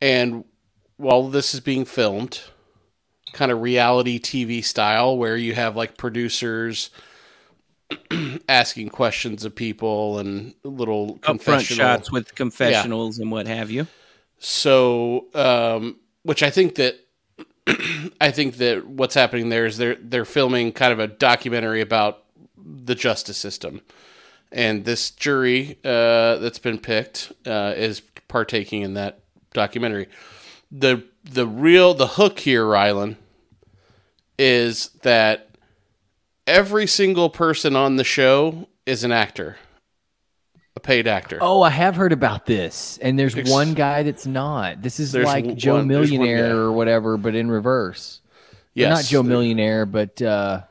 [0.00, 0.44] And
[0.98, 2.42] while this is being filmed,
[3.32, 6.90] kind of reality TV style, where you have like producers
[8.48, 13.88] asking questions of people and little Upfront shots with confessionals and what have you.
[14.38, 17.03] so, um, which I think that
[18.20, 22.24] I think that what's happening there is they're they're filming kind of a documentary about
[22.56, 23.80] the justice system,
[24.52, 29.20] and this jury uh, that's been picked uh, is partaking in that
[29.52, 30.08] documentary.
[30.70, 33.16] the The real the hook here, Rylan,
[34.38, 35.56] is that
[36.46, 39.56] every single person on the show is an actor,
[40.76, 41.38] a paid actor.
[41.40, 44.82] Oh, I have heard about this, and there's Ex- one guy that's not.
[44.82, 46.54] This is There's like Joe one- there's one Millionaire guy.
[46.58, 48.20] or whatever, but in reverse.
[48.74, 50.62] yes, not Joe Millionaire, but uh,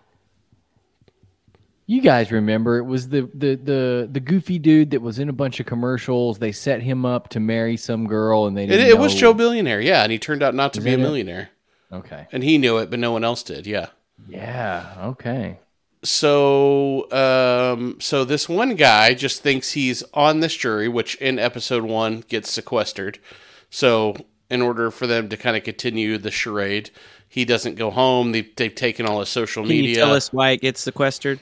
[1.86, 5.34] you guys remember it was the, the the the goofy dude that was in a
[5.34, 6.40] bunch of commercials.
[6.40, 9.20] They set him up to marry some girl, and they It, didn't it was know-
[9.22, 11.50] Joe Billionaire, yeah, and he turned out not to be a millionaire,
[11.94, 13.66] Okay, and he knew it, but no one else did.
[13.68, 13.88] Yeah.
[14.28, 15.60] yeah, okay.
[16.04, 21.84] So, um, so this one guy just thinks he's on this jury, which in episode
[21.84, 23.20] one gets sequestered.
[23.70, 24.16] So,
[24.50, 26.92] in order for them to kind of continue the charade,
[27.28, 28.34] he doesn't go home.
[28.34, 31.40] They, they've taken all his social Can media, you tell us why it gets sequestered?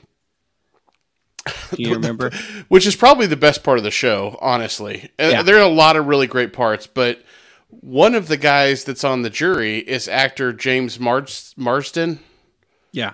[1.76, 2.32] Do you remember?
[2.68, 5.10] which is probably the best part of the show, honestly.
[5.20, 5.42] Yeah.
[5.42, 7.24] There are a lot of really great parts, but
[7.70, 12.20] one of the guys that's on the jury is actor James Mars- Marsden.
[12.92, 13.14] yeah.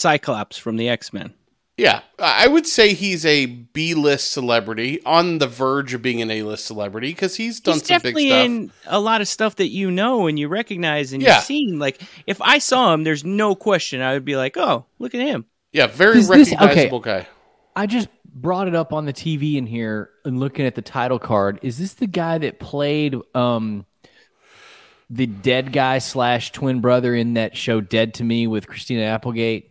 [0.00, 1.34] Cyclops from the X Men.
[1.76, 6.66] Yeah, I would say he's a B-list celebrity on the verge of being an A-list
[6.66, 8.44] celebrity because he's done He's some big definitely stuff.
[8.46, 11.36] in a lot of stuff that you know and you recognize and Yeah.
[11.36, 11.78] you've seen.
[11.78, 15.22] Like, if I saw him, there's no question I would be like, oh, look at
[15.22, 15.46] him.
[15.72, 16.60] yeah, very Is this- okay.
[16.66, 17.26] recognizable guy.
[17.74, 21.18] I just brought it up on the TV in here and looking at the title
[21.18, 21.60] card.
[21.62, 23.86] Is this the guy that played um
[25.08, 29.69] the dead guy slash twin brother in that show Dead to Me with Christina Applegate?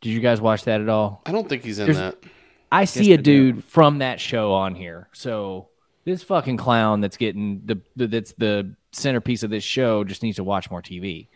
[0.00, 1.22] Did you guys watch that at all?
[1.26, 2.30] I don't think he's in There's- that.
[2.70, 3.52] I see I a do.
[3.52, 5.08] dude from that show on here.
[5.12, 5.68] So
[6.04, 10.36] this fucking clown that's getting the, the that's the centerpiece of this show just needs
[10.36, 11.28] to watch more TV.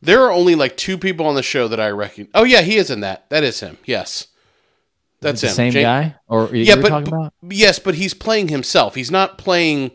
[0.00, 2.28] There are only like two people on the show that I reckon.
[2.34, 3.28] Oh yeah, he is in that.
[3.30, 3.76] That is him.
[3.84, 4.28] Yes,
[5.20, 5.54] that's the him.
[5.54, 7.34] same Ja- guy, or Yeah, you're but, talking about?
[7.42, 8.94] yes, but he's playing himself.
[8.94, 9.90] He's not playing.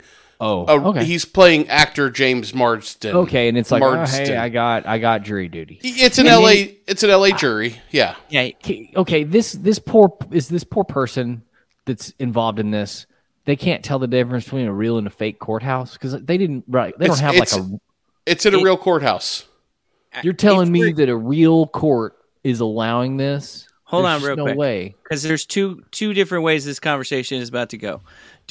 [0.46, 1.06] Oh, A, okay.
[1.06, 3.16] He's playing actor James Marsden.
[3.16, 4.26] okay, and it's like, oh, Marsden.
[4.26, 5.80] hey, I got I got jury duty.
[5.84, 6.48] It's an And LA.
[6.50, 7.80] then- it's an LA jury.
[7.92, 8.16] Yeah.
[8.30, 8.50] Yeah.
[8.64, 11.44] okay, okay, this this poor is this poor person
[11.86, 13.06] that's involved in this.
[13.46, 16.66] They can't tell the difference between a real and a fake courthouse because they didn't
[16.68, 16.94] right.
[16.98, 17.80] They It's- don't have like a.
[18.26, 19.46] It's in a It- real courthouse.
[20.24, 20.96] You're telling me weird.
[20.98, 23.68] that a real court is allowing this?
[23.86, 24.58] Hold There's on real no quick.
[24.58, 24.96] way.
[25.04, 28.02] because there's two two different ways this conversation is about to go.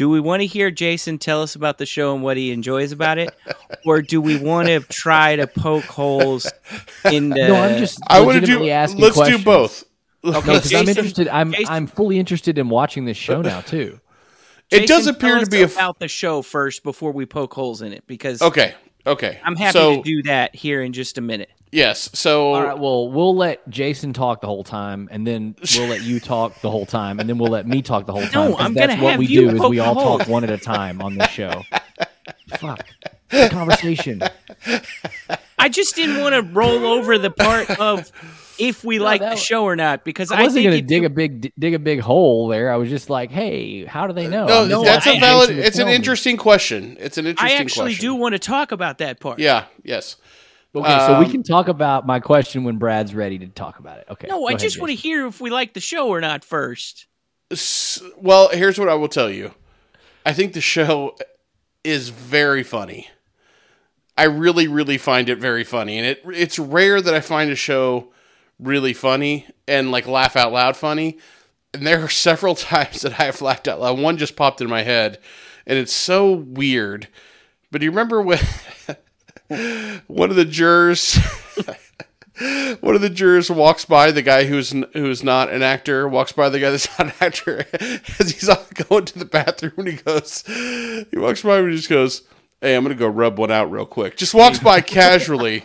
[0.03, 2.91] Do we want to hear Jason tell us about the show and what he enjoys
[2.91, 3.31] about it,
[3.87, 6.51] or do we want to try to poke holes
[7.05, 7.37] in the?
[7.47, 8.01] No, I'm just.
[8.09, 8.59] I want to do.
[8.65, 9.39] Let's questions.
[9.39, 9.85] do both.
[10.25, 11.29] No, Okay, because I'm interested.
[11.29, 14.01] I'm Jason- I'm fully interested in watching this show now too.
[14.73, 15.67] It does appear tell to us be a.
[15.67, 18.75] f- about the show first before we poke holes in it because Okay.
[19.07, 19.41] Okay.
[19.45, 21.51] I'm happy so, to do that here in just a minute.
[21.73, 22.11] Yes.
[22.13, 22.79] So All right.
[22.79, 26.71] Well, we'll let Jason talk the whole time, and then we'll let you talk the
[26.71, 28.53] whole time, and then we'll let me talk the whole time.
[28.53, 30.19] 'cause I'm that's gonna what have we you do is we the all hole.
[30.19, 31.63] talk one at a time on this show.
[32.59, 32.87] Fuck.
[33.31, 34.23] It's conversation.
[35.59, 38.13] I just didn't want to roll over the part of
[38.59, 41.03] if we No, like the show or not because I I, wasn't going to dig
[41.03, 42.73] you- a big dig a big hole there.
[42.73, 44.47] I was just like, hey, how do they know?
[44.47, 45.51] No, I know that's I- a valid.
[45.51, 46.97] It's an interesting question.
[47.01, 47.57] It's an interesting.
[47.57, 48.05] I interesting actually question.
[48.07, 49.39] do want to talk about that part.
[49.39, 49.65] Yeah.
[49.83, 50.17] Yes.
[50.75, 53.99] Okay, so we Um, can talk about my question when Brad's ready to talk about
[53.99, 54.07] it.
[54.11, 54.27] Okay.
[54.29, 57.07] No, I ahead, just want to hear if we like the show or not first.
[57.51, 59.53] S- Well, here's what I will tell you.
[60.25, 61.15] I think the show
[61.85, 63.09] is very funny.
[64.17, 67.57] I really, really find it very funny, and it it's rare that I find a
[67.57, 68.13] show
[68.63, 71.19] really funny and like laugh out loud funny.
[71.75, 73.99] And there are several times that I have laughed out loud.
[73.99, 75.19] One just popped in my head,
[75.67, 77.09] and it's so weird.
[77.71, 78.39] But do you remember when
[80.07, 81.19] one of the jurors?
[82.81, 86.49] one of the jurors walks by the guy who's who's not an actor walks by
[86.49, 87.65] the guy that's not an actor
[88.19, 88.49] as he's
[88.89, 92.23] going to the bathroom and he goes he walks by and he just goes
[92.63, 95.65] hey i'm gonna go rub one out real quick just walks by casually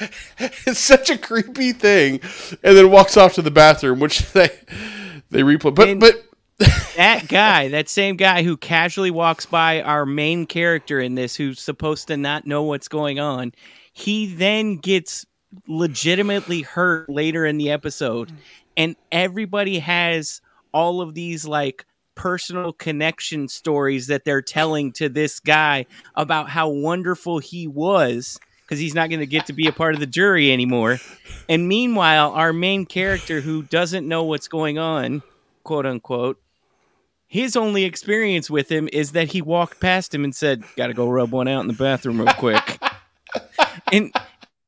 [0.38, 2.20] it's such a creepy thing.
[2.62, 4.48] And then walks off to the bathroom which they
[5.30, 5.74] they replay.
[5.74, 6.24] But And- but
[6.96, 11.58] That guy, that same guy who casually walks by our main character in this, who's
[11.58, 13.52] supposed to not know what's going on,
[13.94, 15.24] he then gets
[15.66, 18.30] legitimately hurt later in the episode.
[18.76, 25.40] And everybody has all of these like personal connection stories that they're telling to this
[25.40, 28.38] guy about how wonderful he was
[28.70, 31.00] because he's not going to get to be a part of the jury anymore.
[31.48, 35.24] And meanwhile, our main character who doesn't know what's going on,
[35.64, 36.40] quote unquote,
[37.26, 40.94] his only experience with him is that he walked past him and said, "Got to
[40.94, 42.80] go rub one out in the bathroom real quick."
[43.92, 44.12] and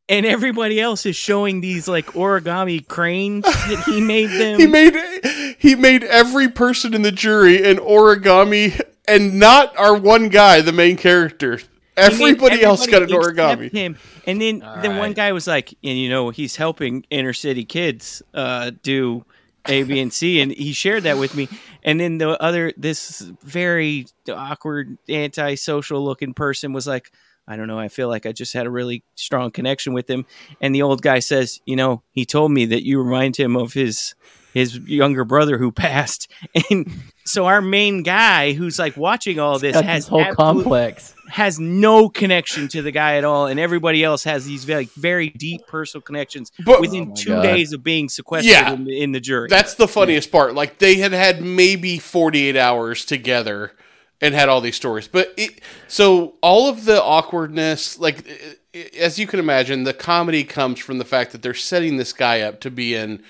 [0.08, 4.58] and everybody else is showing these like origami cranes that he made them.
[4.58, 10.28] he made he made every person in the jury an origami and not our one
[10.28, 11.60] guy the main character
[11.96, 13.96] He everybody, else got an everybody origami Him.
[14.26, 18.22] And then then one guy was like, and you know, he's helping inner city kids
[18.33, 19.24] uh, do
[19.68, 21.48] A, B, and C, and he shared that with me.
[21.85, 27.12] And then the other, this very awkward, antisocial looking person was like,
[27.46, 27.78] I don't know.
[27.78, 30.26] I feel like I just had a really strong connection with him.
[30.61, 33.72] And the old guy says, you know, he told me that you remind him of
[33.72, 34.14] his
[34.54, 36.30] his younger brother who passed.
[36.70, 36.90] And
[37.24, 41.14] so our main guy, who's like watching all this, Got has this whole complex.
[41.28, 45.28] has no connection to the guy at all, and everybody else has these very very
[45.30, 47.42] deep personal connections But- within Oh my two God.
[47.42, 48.72] days of being sequestered Yeah.
[48.72, 49.48] in, in the jury.
[49.48, 53.72] that's the funniest part like they had had maybe 48 hours together
[54.20, 58.90] and had all these stories but it so all of the awkwardness like i- i-
[58.98, 62.40] as you can imagine the comedy comes from the fact that they're setting this guy
[62.40, 63.22] up to be in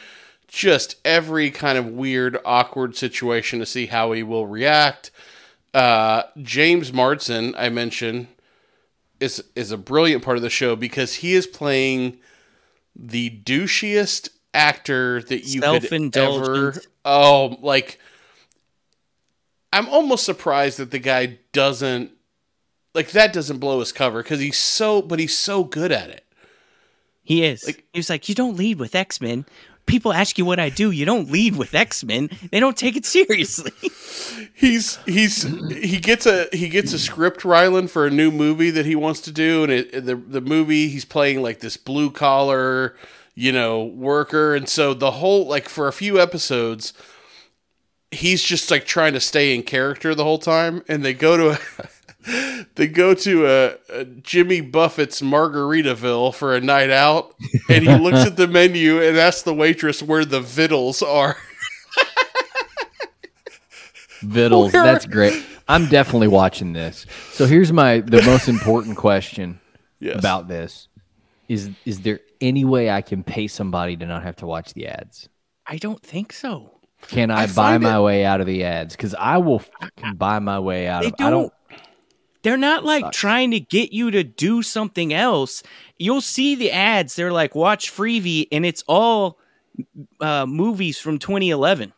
[0.52, 5.10] just every kind of weird awkward situation to see how he will react
[5.74, 8.26] uh, James Marsden, I mentioned,
[9.20, 12.18] is is a brilliant part of the show because he is playing
[12.94, 15.90] the douchiest actor that you could
[16.42, 16.74] ever.
[17.06, 17.98] Oh, like
[19.72, 22.10] I'm almost surprised that the guy doesn't
[22.94, 26.24] like that doesn't blow his cover because he's so, but he's so good at it.
[27.22, 27.64] he is.
[27.64, 29.46] like- he was like, you don't lead with X Men.
[29.86, 30.90] People ask you what I do.
[30.90, 32.30] You don't lead with X Men.
[32.50, 33.72] They don't take it seriously.
[34.54, 38.86] he's he's he gets a he gets a script Rylan for a new movie that
[38.86, 42.96] he wants to do and it, the the movie he's playing like this blue collar
[43.34, 46.92] you know worker and so the whole like for a few episodes
[48.10, 51.50] he's just like trying to stay in character the whole time and they go to
[51.50, 51.88] a
[52.76, 57.34] they go to a, a Jimmy Buffett's Margaritaville for a night out
[57.68, 61.36] and he looks at the menu and asks the waitress where the vittles are
[64.22, 65.44] Vittles, Where- that's great.
[65.68, 67.06] I'm definitely watching this.
[67.32, 69.58] So here's my the most important question
[70.00, 70.88] yes about this.
[71.48, 74.86] Is is there any way I can pay somebody to not have to watch the
[74.86, 75.28] ads?
[75.66, 76.78] I don't think so.
[77.08, 78.94] Can I, I buy my it- way out of the ads?
[78.94, 81.14] Because I will fucking buy my way out They of.
[81.18, 81.52] I don't.
[82.42, 83.16] They're not like Sucks.
[83.16, 85.62] trying to get you to do something else.
[85.98, 87.14] You'll see the ads.
[87.14, 89.38] They're like, watch Freevee, and it's all
[90.20, 91.92] uh, movies from 2011.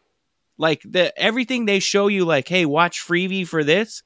[0.59, 4.03] Like the everything they show you, like, hey, watch Freevee for this.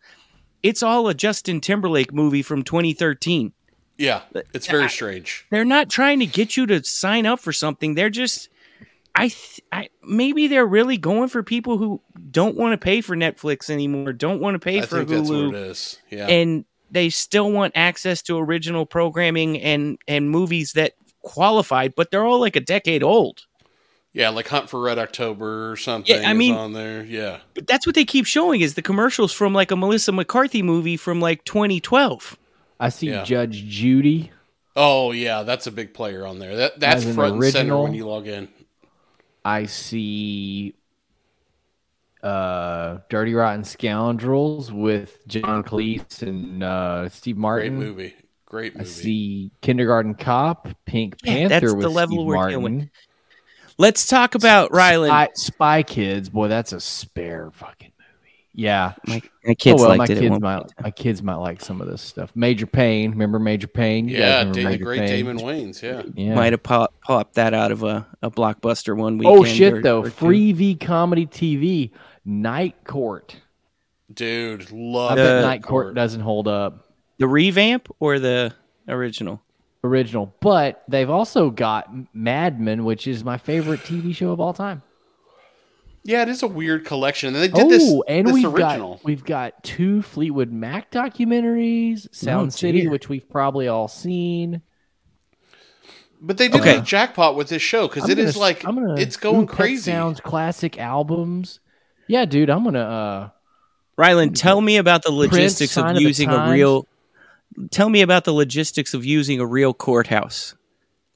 [0.62, 3.52] It's all a Justin Timberlake movie from 2013.
[3.96, 4.22] yeah
[4.54, 7.94] it's very strange They're not trying to get you to sign up for something.
[7.94, 8.48] They're just,
[9.18, 12.00] I, th- I maybe they're really going for people who
[12.30, 15.28] don't want to pay for Netflix anymore, don't want to pay I for think that's
[15.28, 15.98] what Hulu it is.
[16.10, 16.26] Yeah.
[16.28, 22.24] and they still want access to original programming and and movies that qualified, but they're
[22.24, 23.44] all like a decade old.
[24.14, 27.04] yeah, like Hunt for Red October or something Yeah, I is mean- on there.
[27.04, 27.38] Yeah.
[27.54, 30.96] But that's what they keep showing is the commercials from like a Melissa McCarthy movie
[30.96, 32.38] from like 2012.
[32.80, 33.24] I see Yeah.
[33.24, 34.30] Judge Judy.
[34.76, 36.56] Oh yeah, that's a big player on there.
[36.56, 38.48] That that's As an front and center original- when you log in.
[39.48, 40.74] I see
[42.22, 47.76] uh Dirty Rotten Scoundrels with John Cleese and uh Steve Martin.
[47.78, 48.14] Great movie.
[48.44, 52.62] Great I see Kindergarten Cop, Pink Yeah, Panther that's with the level Steve we're dealing
[52.62, 52.72] with.
[52.72, 52.90] Martin.
[53.78, 55.10] Let's talk about Ryland.
[55.10, 57.97] Spy, Spy Kids, boy, that's a spare fucking movie.
[58.58, 58.94] Yeah.
[59.06, 60.18] my, my kids oh, well, liked my it.
[60.18, 62.32] kids one might my kids might like some of this stuff.
[62.34, 64.08] Major Payne, remember Major Payne?
[64.08, 65.08] You Yeah, remember Da- the great Payne?
[65.08, 65.80] Damon Wayans.
[65.80, 66.02] Yeah.
[66.16, 66.34] Yeah.
[66.34, 69.38] Might have pop, popped that out of a, a blockbuster one weekend.
[69.38, 70.10] Oh shit or- though, or two.
[70.10, 71.92] free V comedy TV,
[72.24, 73.36] Night Court.
[74.12, 76.84] Dude, I love bet Uh, Night Court doesn't hold up.
[77.18, 78.52] The revamp or the
[78.88, 79.40] original?
[79.84, 84.52] original, but they've also got Mad Men, which is my favorite TV show of all
[84.52, 84.82] time.
[86.08, 87.34] Yeah, it is a weird collection.
[87.34, 88.94] And they did this, oh, and this we've original.
[88.94, 92.90] got we've got two Fleetwood Mac documentaries, Sound City, dear.
[92.90, 94.62] which we've probably all seen.
[96.18, 96.76] But they did Okay.
[96.76, 99.42] the jackpot with this show because I'm it gonna is like I'm gonna it's going
[99.42, 99.82] ooh, crazy.
[99.82, 101.60] Sounds classic albums.
[102.06, 102.80] Yeah, dude, I'm gonna.
[102.80, 103.28] uh
[103.98, 106.86] Ryland, tell me about the logistics Sign of of using a real.
[107.70, 110.54] Tell me about the logistics of using a real courthouse.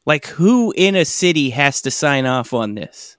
[0.05, 3.17] Like, who in a city has to sign off on this?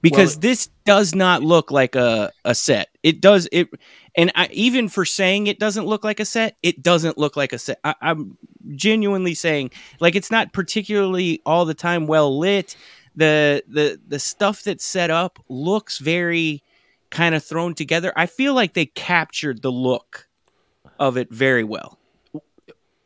[0.00, 2.88] Because Well- this does not look like a, a set.
[3.02, 3.68] It does it,
[4.14, 7.52] and I, even for saying it doesn't look like a set, it doesn't look like
[7.52, 7.80] a set.
[7.82, 8.38] I, I'm
[8.74, 12.76] genuinely saying, like, it's not particularly all the time well lit.
[13.16, 16.62] The the the stuff that's set up looks very
[17.10, 18.12] kind of thrown together.
[18.14, 20.28] I feel like they captured the look
[21.00, 21.98] of it very well.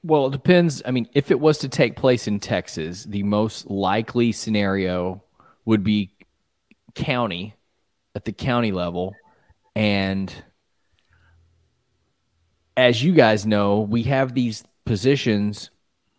[0.05, 0.83] Well, it depends.
[0.85, 5.23] I mean, if it was to take place in Texas, the most likely scenario
[5.65, 6.11] would be
[6.95, 7.55] county
[8.15, 9.15] at the county level.
[9.75, 10.33] And
[12.77, 15.71] as you guys know, we have these positions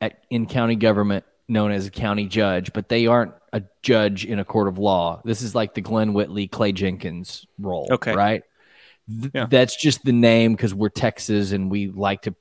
[0.01, 4.39] at, in county government known as a county judge, but they aren't a judge in
[4.39, 5.21] a court of law.
[5.25, 8.13] This is like the Glen Whitley, Clay Jenkins role, Okay.
[8.13, 8.43] right?
[9.09, 9.45] Th- Yeah.
[9.49, 12.35] That's just the name because we're Texas and we like to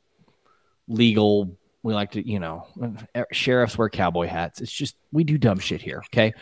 [0.89, 1.57] legal.
[1.83, 2.69] We like to, you know,
[3.17, 4.61] er, sheriffs wear cowboy hats.
[4.61, 6.03] It's just we do dumb shit here.
[6.13, 6.33] Okay.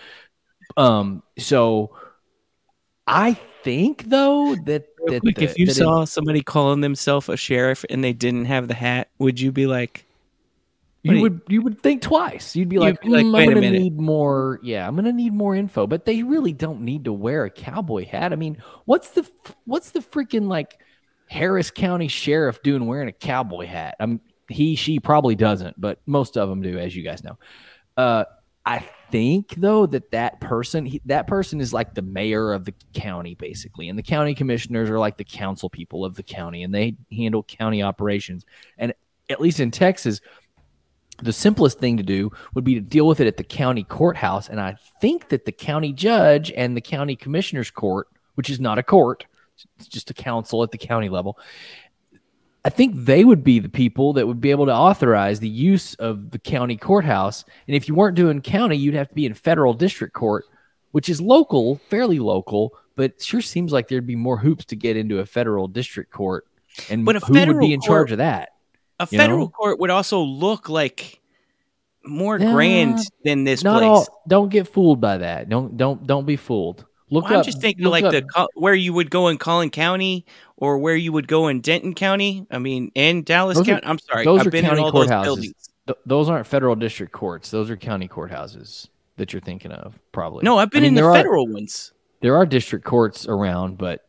[0.77, 1.23] Um.
[1.39, 1.97] So,
[3.07, 7.29] I think though that that quick, the- if you that it- saw somebody calling themselves
[7.29, 10.07] a sheriff and they didn't have the hat, would you be like,
[11.03, 12.55] you you- would you would think twice.
[12.55, 14.61] You'd be like, be like, "Mm, "Wait a I'm gonna need more.
[14.63, 15.87] Yeah, I'm gonna need more info.
[15.87, 18.33] But they really don't need to wear a cowboy hat.
[18.33, 19.27] I mean, what's the
[19.65, 20.79] what's the freaking like
[21.29, 23.97] Harris County sheriff doing wearing a cowboy hat?
[23.99, 27.39] I'm he she probably doesn't, but most of them do, as you guys know.
[27.97, 28.25] Uh,
[28.67, 32.75] I think though that that person he, that person is like the mayor of the
[32.95, 36.75] county basically, and the county commissioners are like the council people of the county, and
[36.75, 38.45] they handle county operations.
[38.79, 38.95] And
[39.29, 40.21] at least in Texas,
[41.23, 44.49] the simplest thing to do would be to deal with it at the county courthouse.
[44.49, 48.79] And I think that the county judge and the county commissioner's court, which is not
[48.79, 49.27] a court,
[49.79, 51.39] it's just a council at the county level,
[52.65, 55.95] I think they would be the people that would be able to authorize the use
[55.95, 57.45] of the county courthouse.
[57.67, 60.45] And if you weren't doing county, you'd have to be in federal district court,
[60.93, 64.97] which is local, fairly local, but sure seems like there'd be more hoops to get
[64.99, 66.47] into a federal district court.
[66.91, 68.51] And But a who would be in court- charge of that?
[68.99, 69.49] a federal know?
[69.49, 71.21] court would also look like
[72.05, 73.89] more Yeah, grand than this Not place.
[74.09, 74.23] all.
[74.29, 75.49] Don't get fooled by that.
[75.49, 76.85] Don't don't don't be fooled.
[77.11, 80.25] Look Well, I'm just thinking like up- the where you would go in Collin County
[80.57, 82.47] or where you would go in Denton County.
[82.51, 83.87] I mean, in Dallas Those are- County.
[83.87, 85.23] I'm sorry, those I've are been county in all those courthouses.
[85.25, 85.71] buildings.
[85.87, 87.51] Th- those aren't federal district courts.
[87.51, 89.99] Those are county courthouses that you're thinking of.
[90.13, 90.45] Probably.
[90.45, 91.93] No, I've been I mean, in the there are- federal ones.
[92.21, 94.07] There are district courts around, but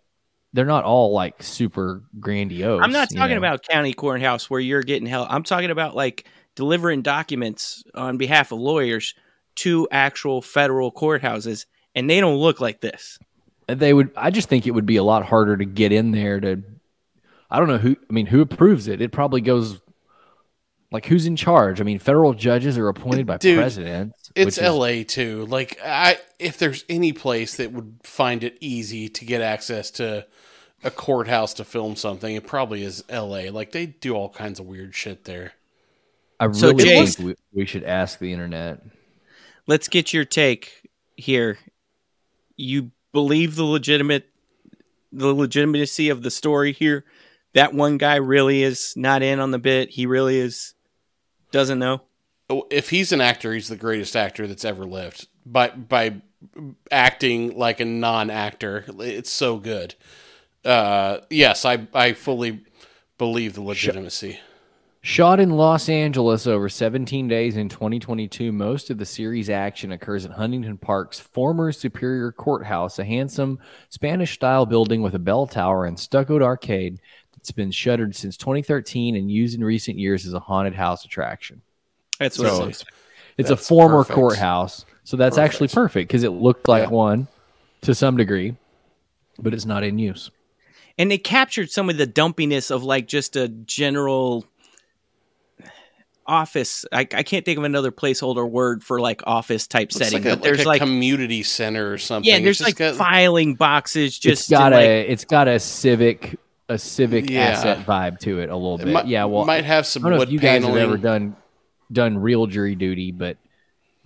[0.54, 2.82] they're not all like super grandiose.
[2.84, 3.40] I'm not you talking know?
[3.40, 5.28] about county courthouse where you're getting held.
[5.30, 6.26] I'm talking about like
[6.56, 9.16] delivering documents on behalf of lawyers
[9.56, 13.18] to actual federal courthouses, and they don't look like this.
[13.68, 14.12] they would.
[14.16, 16.64] I just think it would be a lot harder to get in there to.
[17.50, 17.96] I don't know who.
[18.10, 19.02] I mean, who approves it?
[19.02, 19.80] It probably goes.
[20.94, 21.80] Like who's in charge?
[21.80, 24.30] I mean, federal judges are appointed by Dude, presidents.
[24.36, 25.46] It's which is- LA too.
[25.46, 30.28] Like I if there's any place that would find it easy to get access to
[30.84, 33.52] a courthouse to film something, it probably is LA.
[33.52, 35.54] Like they do all kinds of weird shit there.
[36.42, 37.20] I So, really Jay- think
[37.54, 38.82] we, we should ask the internet.
[39.68, 41.58] Let's get your take here.
[42.62, 44.30] You believe the legitimate,
[45.12, 47.04] the legitimacy of the story here.
[47.54, 49.90] That one guy really is not in on the bit.
[49.90, 50.74] He really is
[51.52, 52.02] doesn't know.
[52.50, 55.28] Oh, If he's an actor, he's the greatest actor that's ever lived.
[55.46, 56.22] By by
[56.90, 59.96] acting like a non-actor, it's so good.
[60.64, 62.64] Uh, yes, I I fully
[63.18, 64.40] believe the legitimacy.
[65.04, 70.26] Shot in Los Angeles over 17 days in 2022, most of the series action occurs
[70.26, 73.58] at Huntington Park's former Superior Courthouse, a handsome
[73.90, 77.00] Spanish style building with a bell tower and stuccoed arcade
[77.36, 81.64] that's been shuttered since 2013 and used in recent years as a haunted house attraction.
[82.20, 82.86] That's So it it's, is.
[83.40, 84.16] it's a former perfect.
[84.16, 84.86] courthouse.
[85.04, 85.76] So that's actually Perfect.
[85.76, 86.90] perfect because it looked like Yeah.
[86.96, 87.28] one
[87.82, 88.56] to some degree,
[89.40, 90.30] but it's not in use.
[91.00, 94.46] and it captured some of the dumpiness of like just a general
[96.26, 96.86] office.
[96.92, 100.34] I, I can't think of another placeholder word for like office type Looks setting, like
[100.34, 102.30] a, but there's like a like community center or something.
[102.32, 104.18] yeah, there's just like got- filing boxes.
[104.18, 106.38] Just it's got to, like, a it's got a civic
[106.70, 107.42] a civic Yeah.
[107.50, 108.88] asset vibe to it a little bit.
[108.88, 110.76] might, yeah, well, might have some I some don't know wood if you guys have
[110.78, 111.36] ever done
[111.92, 113.36] done real jury duty, but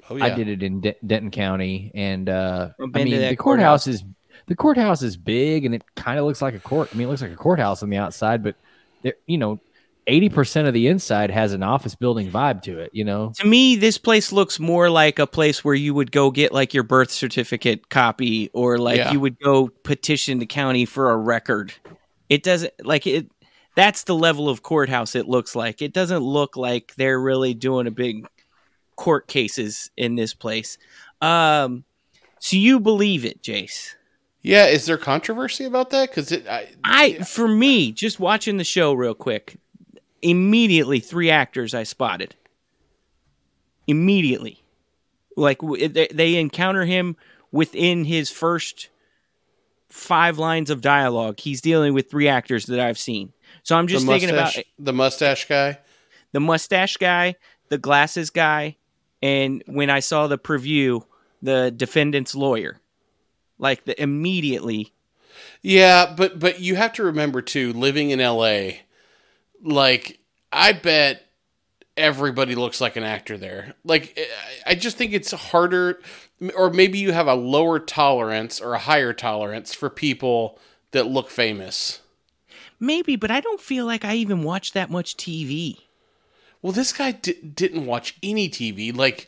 [0.09, 0.26] oh, yeah.
[0.26, 3.30] I did it in De- Denton County, and uh, I've I been to mean that
[3.30, 4.03] the courthouse is
[4.47, 6.89] the courthouse is big, and it kind of looks like a court.
[6.91, 8.55] I mean, it looks like a courthouse on the outside, but
[9.03, 9.59] there, you know,
[10.08, 12.91] eighty percent of the inside has an office building vibe to it.
[12.93, 16.32] You know, to me, this place looks more like a place where you would go
[16.32, 19.12] get like your birth certificate copy, or like Yeah.
[19.12, 21.74] you would go petition the county for a record.
[22.30, 23.30] It doesn't like it.
[23.76, 25.82] That's the level of courthouse it looks like.
[25.82, 28.26] It doesn't look like they're really doing a big
[28.95, 30.78] court cases in this place.
[31.22, 31.84] Um,
[32.39, 33.95] so you believe it, Jace?
[34.41, 36.10] Yeah, is there controversy about that?
[36.10, 39.58] Because it, I, I, for me, just watching the show real quick,
[40.26, 42.36] immediately three actors I spotted.
[43.88, 44.63] Immediately,
[45.38, 47.15] like they, they encounter him
[47.51, 48.89] within his first
[49.89, 51.39] five lines of dialogue.
[51.39, 53.32] He's dealing with three actors that I've seen.
[53.61, 55.78] So I'm just thinking about the mustache guy.
[56.32, 57.36] the mustache guy,
[57.69, 58.78] the glasses guy,
[59.21, 61.03] and when I saw the preview,
[61.43, 62.80] the defendant's lawyer.
[63.59, 64.91] Like the immediately
[65.61, 68.80] Yeah, but but you have to remember too, living in LA,
[69.66, 70.20] like
[70.51, 71.22] I bet
[71.97, 73.74] everybody looks like an actor there.
[73.84, 74.18] Like
[74.66, 75.99] I- just think it's harder
[76.55, 80.59] or maybe you have a lower tolerance or a higher tolerance for people
[80.91, 82.01] that look famous.
[82.80, 85.78] maybe, but I don't feel like I even watch that much TV.
[86.61, 88.95] Well, this guy di- didn't watch any TV.
[88.95, 89.28] Like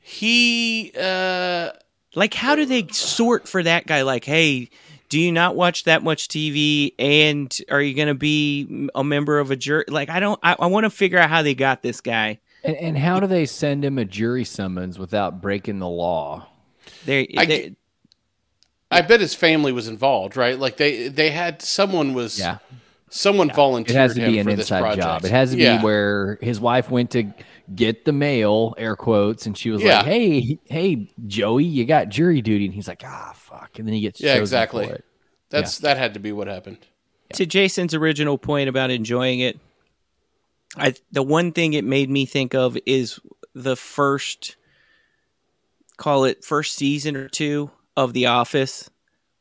[0.00, 1.70] he uh
[2.14, 4.02] Like, how do they sort for that guy?
[4.02, 4.70] Like, hey,
[5.08, 6.94] do you not watch that much TV?
[6.98, 9.84] And are you going to be a member of a jury?
[9.88, 12.40] Like, I don't, I, I want to figure out how they got this guy.
[12.64, 16.46] and, and how do they send him a jury summons without breaking the law?
[17.06, 17.74] They, I they
[18.90, 20.58] I bet his family was involved, right?
[20.58, 22.58] Like they they had someone was Yeah.
[23.10, 25.02] someone It volunteered It has to be an for this inside project.
[25.04, 25.24] job.
[25.24, 25.78] It has to Yeah.
[25.78, 27.24] be where his wife went to
[27.74, 29.98] get the mail, air quotes, and she was Yeah.
[29.98, 33.94] like, "Hey, hey, Joey, you got jury duty," and he's like, "Ah, fuck," and then
[33.94, 34.86] he gets Yeah, chosen exactly.
[34.86, 35.04] for it.
[35.50, 36.78] That's that had to be what happened.
[37.34, 39.58] to Jason's original point about enjoying it,
[40.76, 43.18] I the one thing it made me think of is
[43.54, 44.56] the first
[45.96, 48.88] call it first season or two of The Office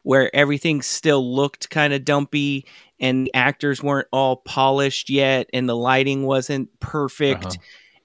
[0.04, 2.66] where everything still looked kind of dumpy
[3.00, 7.56] and the actors weren't all polished yet and the lighting wasn't perfect Uh-huh.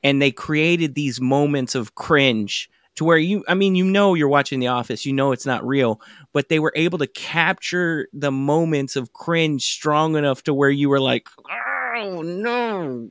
[0.03, 4.29] And they created these moments of cringe to where you I mean you know you're
[4.29, 6.01] watching The Office, you know it's not real,
[6.33, 10.89] but they were able to capture the moments of cringe strong enough to where you
[10.89, 13.11] were like, "Oh no."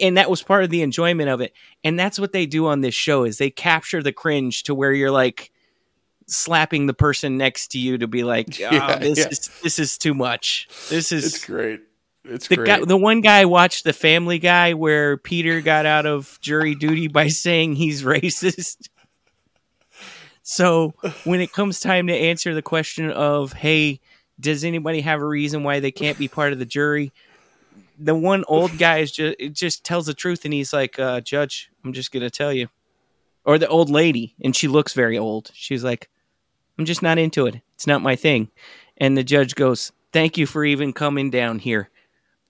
[0.00, 1.52] And that was part of the enjoyment of it.
[1.84, 4.92] And that's what they do on this show is they capture the cringe to where
[4.92, 5.52] you're like
[6.26, 9.28] slapping the person next to you to be like, oh, Yeah, this yeah.
[9.28, 10.66] is this is too much.
[10.88, 11.82] This is It's great.
[12.28, 12.66] It's the great.
[12.66, 17.08] guy, the one guy watched the Family Guy where Peter got out of jury duty
[17.08, 18.88] by saying he's racist.
[20.42, 24.00] So when it comes time to answer the question of, "Hey,
[24.38, 27.12] does anybody have a reason why they can't be part of the jury?"
[27.98, 31.20] The one old guy is just it just tells the truth, and he's like, uh,
[31.20, 32.68] "Judge, I'm just gonna tell you,"
[33.44, 35.50] or the old lady, and she looks very old.
[35.54, 36.08] She's like,
[36.78, 37.60] "I'm just not into it.
[37.74, 38.50] It's not my thing."
[38.98, 41.90] And the judge goes, "Thank you for even coming down here."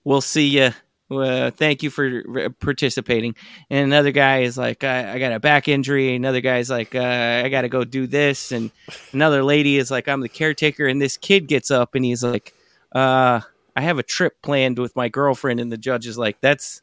[0.07, 0.71] We'll see you.
[1.11, 3.35] Uh, thank you for participating.
[3.69, 6.15] And another guy is like, I, I got a back injury.
[6.15, 8.51] Another guy's like, uh, I got to go do this.
[8.53, 8.71] And
[9.11, 10.87] another lady is like, I'm the caretaker.
[10.87, 12.53] And this kid gets up and he's like,
[12.93, 13.41] uh,
[13.75, 15.59] I have a trip planned with my girlfriend.
[15.59, 16.81] And the judge is like, that's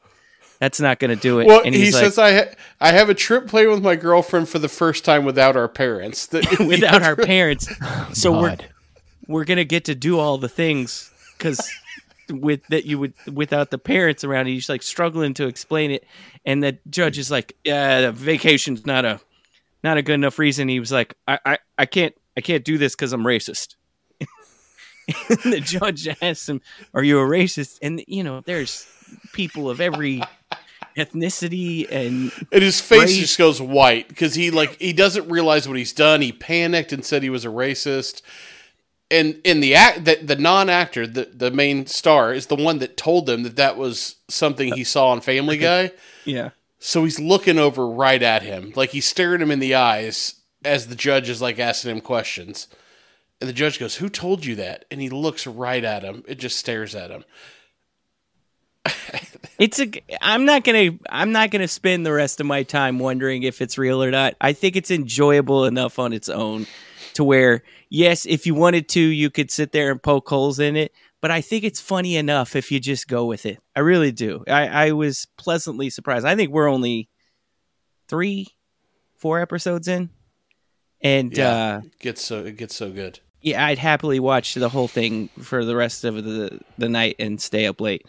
[0.59, 1.47] that's not going to do it.
[1.47, 3.97] well, and he he's like, says I ha- I have a trip planned with my
[3.97, 6.29] girlfriend for the first time without our parents.
[6.61, 7.69] Without our parents.
[8.13, 8.57] So we're
[9.27, 11.69] we're gonna get to do all the things because
[12.31, 16.05] with that you would without the parents around he's like struggling to explain it.
[16.45, 19.21] And the judge is like yeah the vacation's not a
[19.83, 20.69] not a good enough reason.
[20.69, 23.77] He was like i i, I can't i can't do this because i'm racist.
[25.29, 26.63] And the judge asks him
[26.95, 27.79] are you a racist?
[27.83, 28.87] And you know there's
[29.33, 30.23] people of every
[30.97, 35.69] ethnicity and And his face Race- just goes white because he like he doesn't realize
[35.69, 36.21] what he's done.
[36.21, 38.23] He panicked and said he was a racist.
[39.11, 42.79] And in the act that the non actor, the the main star, is the one
[42.79, 45.93] that told them that that was something he saw on Family Guy.
[46.25, 46.51] yeah.
[46.79, 50.35] So he's looking over right at him, like he's staring him in the eyes
[50.65, 52.69] as the judge is like asking him questions.
[53.41, 56.25] And the judge goes, "Who told you that?" And he looks right at him.
[56.27, 57.25] It just stares at him.
[59.59, 59.89] It's a.
[60.21, 60.91] I'm not gonna.
[61.09, 64.35] I'm not gonna spend the rest of my time wondering if it's real or not.
[64.41, 66.67] I think it's enjoyable enough on its own,
[67.15, 70.77] to where yes, if you wanted to, you could sit there and poke holes in
[70.77, 70.93] it.
[71.21, 73.59] But I think it's funny enough if you just go with it.
[73.75, 74.45] I really do.
[74.47, 76.27] I, I was pleasantly surprised.
[76.27, 77.09] I think we're only
[78.09, 78.49] three,
[79.17, 80.11] four episodes in,
[81.01, 83.21] and Yeah, uh, it gets so it gets so good.
[83.41, 87.41] yeah, I'd happily watch the whole thing for the rest of the the night and
[87.41, 88.03] stay up late.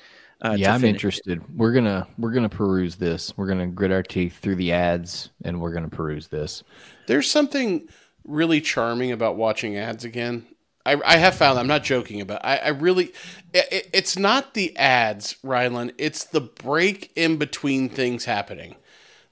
[0.43, 0.95] Uh, yeah, I'm finish it.
[0.95, 1.57] interested.
[1.57, 3.33] We're gonna we're gonna peruse this.
[3.37, 6.63] We're gonna grit our teeth through the ads, and we're gonna peruse this.
[7.07, 7.87] There's something
[8.25, 10.45] really charming about watching ads again.
[10.85, 11.57] I, I have found.
[11.57, 12.45] I'm not joking about.
[12.45, 13.05] I, I really.
[13.53, 15.93] It, it- it's not the ads, Rylan.
[15.97, 18.75] It's the break in between things happening.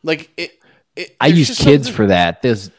[0.02, 0.60] Like it.
[0.96, 2.42] it I use kids something- for that.
[2.42, 2.72] There's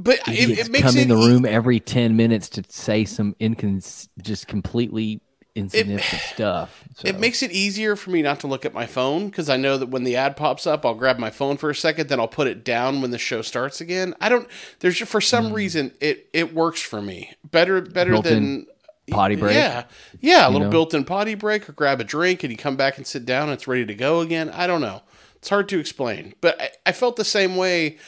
[0.00, 3.34] but it, it makes come it in the room every ten minutes to say some
[3.40, 5.20] incons just completely
[5.54, 6.84] insignificant stuff.
[6.96, 7.08] So.
[7.08, 9.76] It makes it easier for me not to look at my phone because I know
[9.78, 12.28] that when the ad pops up, I'll grab my phone for a second, then I'll
[12.28, 14.14] put it down when the show starts again.
[14.20, 14.48] I don't.
[14.80, 15.54] There's for some hmm.
[15.54, 18.12] reason it it works for me better better.
[18.12, 18.66] Built-in than
[19.10, 19.54] potty break.
[19.54, 19.84] Yeah,
[20.20, 20.70] yeah, a little know?
[20.70, 23.52] built-in potty break or grab a drink and you come back and sit down and
[23.52, 24.50] it's ready to go again.
[24.50, 25.02] I don't know.
[25.36, 27.98] It's hard to explain, but I, I felt the same way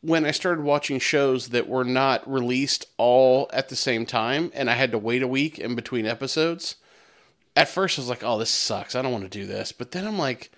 [0.00, 4.70] when I started watching shows that were not released all at the same time, and
[4.70, 6.76] I had to wait a week in between episodes.
[7.56, 8.94] At first, I was like, "Oh, this sucks.
[8.94, 10.52] I don't want to do this." But then I'm like,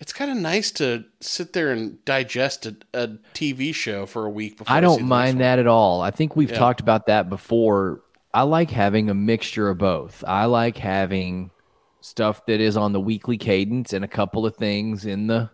[0.00, 4.30] "It's kind of nice to sit there and digest a, a TV show for a
[4.30, 6.00] week before." I don't mind that at all.
[6.00, 6.58] I think we've Yeah.
[6.58, 8.00] talked about that before.
[8.34, 10.24] I like having a mixture of both.
[10.26, 11.50] I like having
[12.00, 15.50] stuff that is on the weekly cadence and a couple of things in the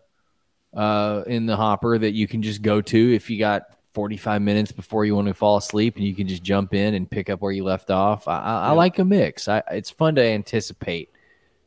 [0.76, 3.62] uh in the hopper that you can just go to if you got
[3.94, 7.10] 45 minutes before you want to fall asleep and you can just jump in and
[7.10, 8.28] pick up where you left off.
[8.28, 9.48] I, I, I like a mix.
[9.48, 11.10] I, it's fun to anticipate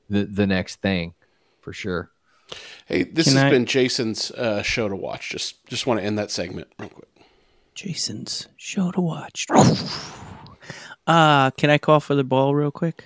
[0.10, 1.16] the the next thing
[1.62, 2.12] for sure.
[2.86, 5.30] Hey, this Can has I- been Jason's uh, show to watch.
[5.30, 7.10] Just just want to end that segment real quick.
[7.74, 9.46] Jason's show to watch.
[11.08, 13.04] Uh, can I call for the ball real quick?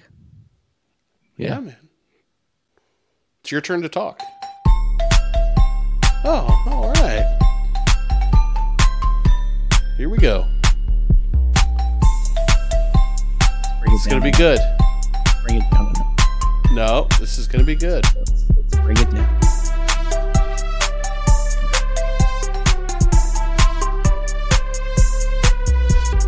[1.38, 1.78] Yeah, man.
[3.39, 4.22] It's your turn to talk.
[6.26, 7.26] Oh, all right.
[9.98, 10.46] Here we go.
[13.82, 14.60] Bring It's it gonna be good.
[15.44, 15.94] Bring it down.
[16.72, 18.06] No, this is gonna be good.
[18.16, 19.40] Let's, let's bring it down.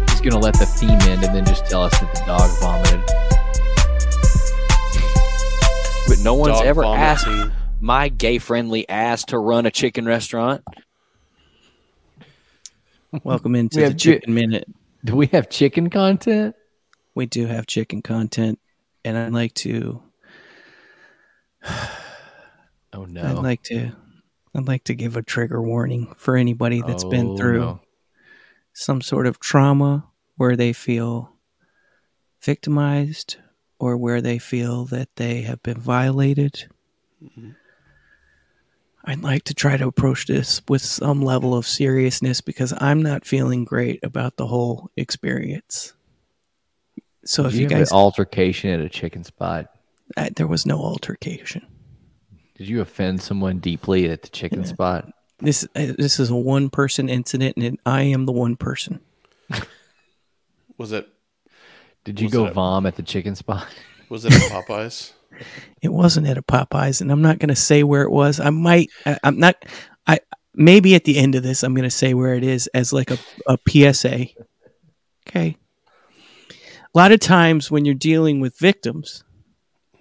[0.09, 2.99] He's gonna let the theme end and then just tell us that the dog vomited.
[6.09, 7.27] But no one's Dog ever vomit asked.
[7.85, 10.63] My gay friendly ass to run a chicken restaurant.
[13.23, 14.67] Welcome into We the have chi- chicken minute.
[15.05, 16.55] Do we have chicken content?
[17.13, 18.59] We do have chicken content,
[19.05, 20.01] and I'd like to.
[22.93, 23.23] Oh no!
[23.25, 23.91] I'd like to.
[24.55, 27.81] I'd like to give a trigger warning for anybody that's Oh, been through no.
[28.71, 30.05] some sort of trauma
[30.37, 31.33] where they feel
[32.41, 33.35] victimized
[33.79, 36.69] or where they feel that they have been violated.
[37.21, 37.49] Mm-hmm.
[39.07, 43.23] I'd like to try to approach this with some level of seriousness because I'm not
[43.25, 45.93] feeling great about the whole experience.
[47.23, 49.67] So Did if you, you have guys, an altercation at a chicken spot?
[50.17, 51.65] uh, there was no altercation.
[52.57, 55.11] Did you offend someone deeply at the chicken spot?
[55.39, 59.01] This uh, this is a one person incident, and I am the one person.
[60.77, 61.07] Was it
[62.05, 63.67] Did you go it vom at the chicken spot?
[64.09, 65.13] was it at Popeyes?
[65.81, 68.39] It wasn't at a Popeyes, and I'm not going to say where it was.
[68.39, 68.89] I might.
[69.05, 69.55] I, I'm not.
[70.07, 70.19] I
[70.53, 73.11] maybe at the end of this, I'm going to say where it is as like
[73.11, 73.17] a,
[73.47, 74.27] a PSA.
[75.27, 75.57] Okay.
[76.51, 79.23] A lot of times when you're dealing with victims,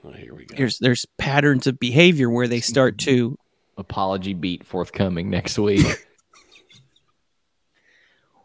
[0.04, 0.54] Oh, here we go.
[0.56, 3.36] there's there's patterns of behavior where they start to
[3.76, 5.84] Apology beat forthcoming next week.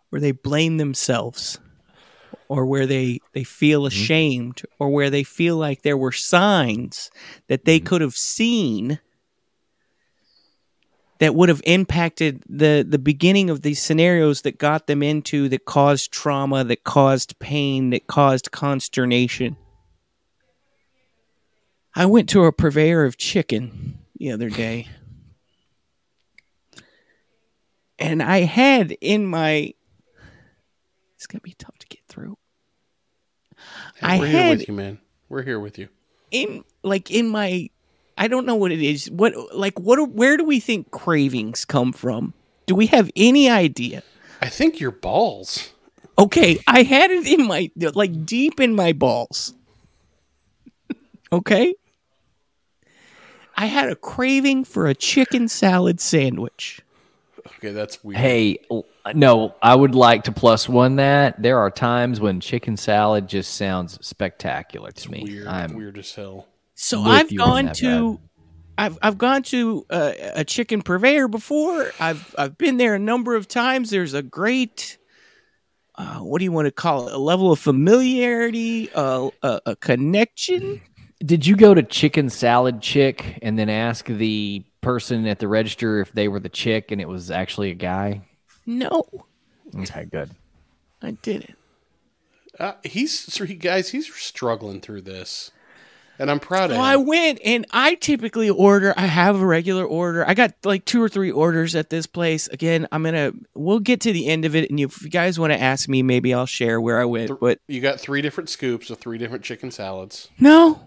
[0.09, 1.59] where they blame themselves
[2.49, 3.87] or where they they feel mm-hmm.
[3.87, 7.09] ashamed or where they feel like there were signs
[7.47, 7.87] that they mm-hmm.
[7.87, 8.99] could have seen
[11.19, 15.63] that would have impacted the the beginning of these scenarios that got them into that
[15.63, 19.55] caused trauma that caused pain that caused consternation
[21.95, 24.87] I went to a purveyor of chicken the other day.
[27.97, 29.73] And I had in my
[31.15, 31.78] It's going to be tough to get through.
[34.01, 34.99] I We're here had with you, man.
[35.27, 35.89] We're here with you.
[36.31, 37.69] in like in my
[38.17, 39.09] I don't know what it is.
[39.09, 42.33] What like what where do we think cravings come from?
[42.65, 44.03] Do we have any idea?
[44.41, 45.69] I think your balls.
[46.17, 49.53] Okay, I had it in my like deep in my balls.
[51.31, 51.73] okay?
[53.55, 56.81] I had a craving for a chicken salad sandwich.
[57.57, 58.19] Okay, that's weird.
[58.19, 58.59] Hey,
[59.13, 61.41] no, I would like to plus one that.
[61.41, 65.23] There are times when chicken salad just sounds spectacular to me.
[65.23, 66.47] weird, I'm weird as hell.
[66.75, 68.19] So I've gone that, to
[68.77, 71.91] I've I've gone to uh, a chicken purveyor before.
[71.99, 73.89] I've I've been there a number of times.
[73.89, 74.97] There's a great
[75.99, 77.13] uh, what do you want to call it?
[77.13, 80.81] A level of familiarity, uh, a, a connection.
[81.19, 85.99] Did you go to Chicken Salad Chick and then ask the person at the register
[86.01, 88.21] if they were the chick and it was actually a guy?
[88.65, 89.03] No,
[89.77, 90.31] Okay, good.
[91.01, 91.55] I didn't.
[92.59, 93.89] Uh, he's three guys.
[93.89, 95.51] He's struggling through this,
[96.17, 96.81] and I'm proud of So him.
[96.81, 98.93] I went and I typically order.
[98.97, 100.27] I have a regular order.
[100.27, 102.47] I got like two or three orders at this place.
[102.49, 103.31] Again, I'm gonna.
[103.53, 106.03] We'll get to the end of it, and if you guys want to ask me,
[106.03, 107.39] maybe I'll share where I went.
[107.39, 110.29] But you got three different scoops of three different chicken salads.
[110.39, 110.81] no,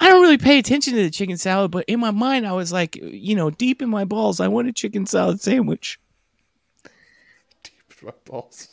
[0.00, 1.70] I don't really pay attention to the chicken salad.
[1.70, 4.68] But in my mind, I was like, you know, deep in my balls, I want
[4.68, 5.98] a chicken salad sandwich.
[7.62, 8.68] Deep in my balls.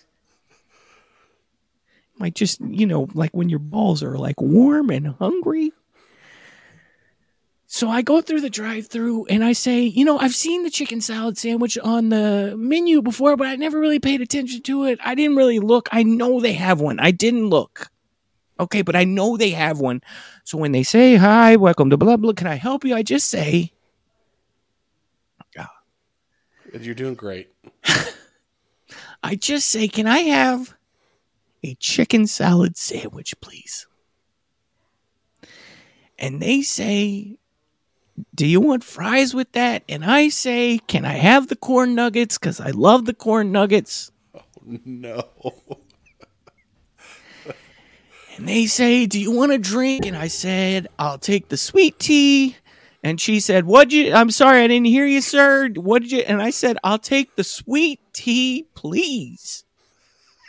[2.19, 5.73] Like just you know, like when your balls are like warm and hungry.
[7.67, 11.01] So I go through the drive-through and I say, you know, I've seen the chicken
[11.01, 14.97] salad sandwich on the menu before, but I never really paid attention to it.
[15.03, 15.89] I didn't really look.
[15.91, 16.99] I know they have one.
[17.01, 17.89] I didn't look.
[18.59, 20.01] Okay, but I know they have one.
[20.43, 22.95] So when they say, "Hi, welcome to blah blah," can I help you?
[22.95, 23.73] I just say,
[26.81, 27.53] You're doing great.
[29.23, 30.75] I just say, "Can I have
[31.63, 33.87] a chicken salad sandwich, please?"
[36.19, 37.37] And they say,
[38.33, 42.37] "Do you want fries with that?" And I say, "Can I have the corn nuggets
[42.37, 44.41] cuz I love the corn nuggets?" Oh,
[44.85, 45.23] no.
[48.35, 51.97] And they say, "Do you want a drink?" And I said, "I'll take the sweet
[51.99, 52.57] tea."
[53.03, 54.13] And she said, "What'd you?
[54.13, 55.69] I'm sorry, I didn't hear you, sir.
[55.75, 59.63] What did you?" And I said, "I'll take the sweet tea, please."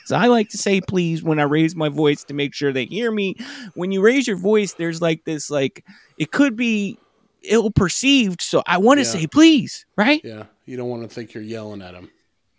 [0.06, 2.84] So I like to say please when I raise my voice to make sure they
[2.86, 3.36] hear me.
[3.74, 5.84] When you raise your voice, there's like this, like
[6.16, 6.96] it could be
[7.42, 8.40] ill perceived.
[8.40, 9.10] So I want to Yeah.
[9.12, 10.20] say please, right?
[10.24, 12.10] Yeah, you don't want to think you're yelling at him.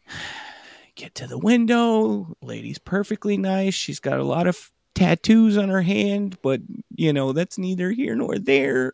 [0.95, 2.35] get to the window.
[2.41, 3.73] Lady's perfectly nice.
[3.73, 6.59] She's got a lot of tattoos on her hand, but
[6.95, 8.93] you know, that's neither here nor there.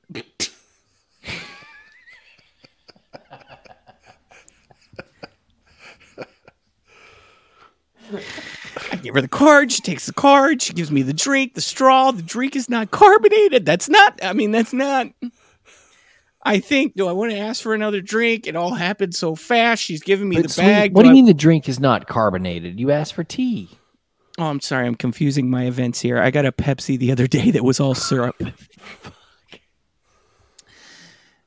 [8.92, 9.72] I give her the card.
[9.72, 10.62] She takes the card.
[10.62, 12.12] She gives me the drink, the straw.
[12.12, 13.66] The drink is not carbonated.
[13.66, 15.08] That's not, I mean, that's not.
[16.46, 18.48] I think, do I want to ask for another drink?
[18.48, 19.82] It all happened so fast.
[19.82, 20.94] She's giving me But the sweet- bag.
[20.94, 22.80] what do I- you mean the drink is not carbonated?
[22.80, 23.70] You asked for tea.
[24.40, 24.88] Oh, I'm sorry.
[24.88, 26.18] I'm confusing my events here.
[26.20, 28.36] I got a Pepsi the other day that was all syrup.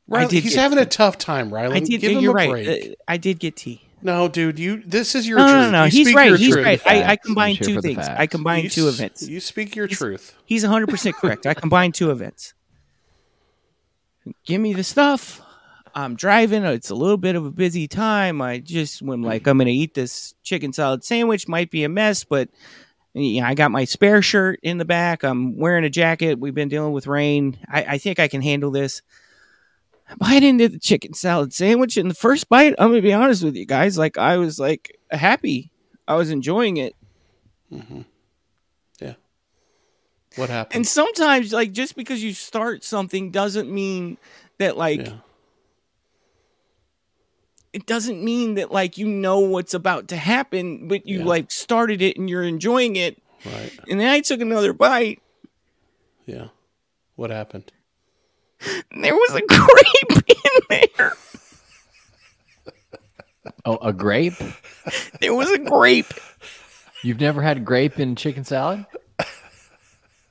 [0.09, 1.77] Riley, he's get- having a tough time, Riley.
[1.77, 2.01] I did.
[2.01, 2.51] Give him you're a right.
[2.51, 2.91] break.
[2.91, 3.83] Uh, I did get tea.
[4.03, 4.83] no, dude, you.
[4.87, 5.65] This is your No, no, truth.
[5.65, 5.85] no, no.
[5.85, 6.37] You He's speak right.
[6.37, 6.65] He's truth.
[6.65, 6.81] right.
[6.87, 8.07] I, I combined two for the things.
[8.07, 9.27] I combined You two events.
[9.29, 10.37] You speak your truth.
[10.45, 11.45] He's 100 percent correct.
[11.45, 12.55] I combined two events.
[14.45, 15.41] Give me the stuff.
[15.97, 16.63] I'm driving.
[16.65, 18.43] It's a little bit of a busy time.
[18.43, 21.49] I just am like, I'm going to eat this chicken salad sandwich.
[21.49, 22.51] Might be a mess, but
[23.15, 25.23] you know, I got my spare shirt in the back.
[25.23, 26.39] I'm wearing a jacket.
[26.39, 27.57] We've been dealing with rain.
[27.67, 29.01] I, I think I can handle this.
[30.07, 33.15] I bite into the chicken salad sandwich, and the first bite, I'm going to be
[33.15, 35.71] honest with you guys, like I was like happy.
[36.07, 36.95] I was enjoying it.
[37.73, 38.03] Mm-hmm.
[39.01, 39.15] Yeah.
[40.37, 40.77] What happened?
[40.77, 44.19] And sometimes, like, just because you start something doesn't mean
[44.59, 45.15] that, like, yeah.
[47.77, 51.25] It doesn't mean that, like, you know what's about to happen, but you, Yeah.
[51.27, 53.23] like, started it and you're enjoying it.
[53.45, 53.71] Right.
[53.91, 55.21] And then I took another bite,
[56.25, 56.49] Yeah.
[57.17, 57.71] What happened?
[59.03, 61.13] there was a grape in there.
[63.67, 64.35] Oh, a grape?
[65.21, 66.13] There was a grape.
[67.03, 68.87] You've never had grape in chicken salad?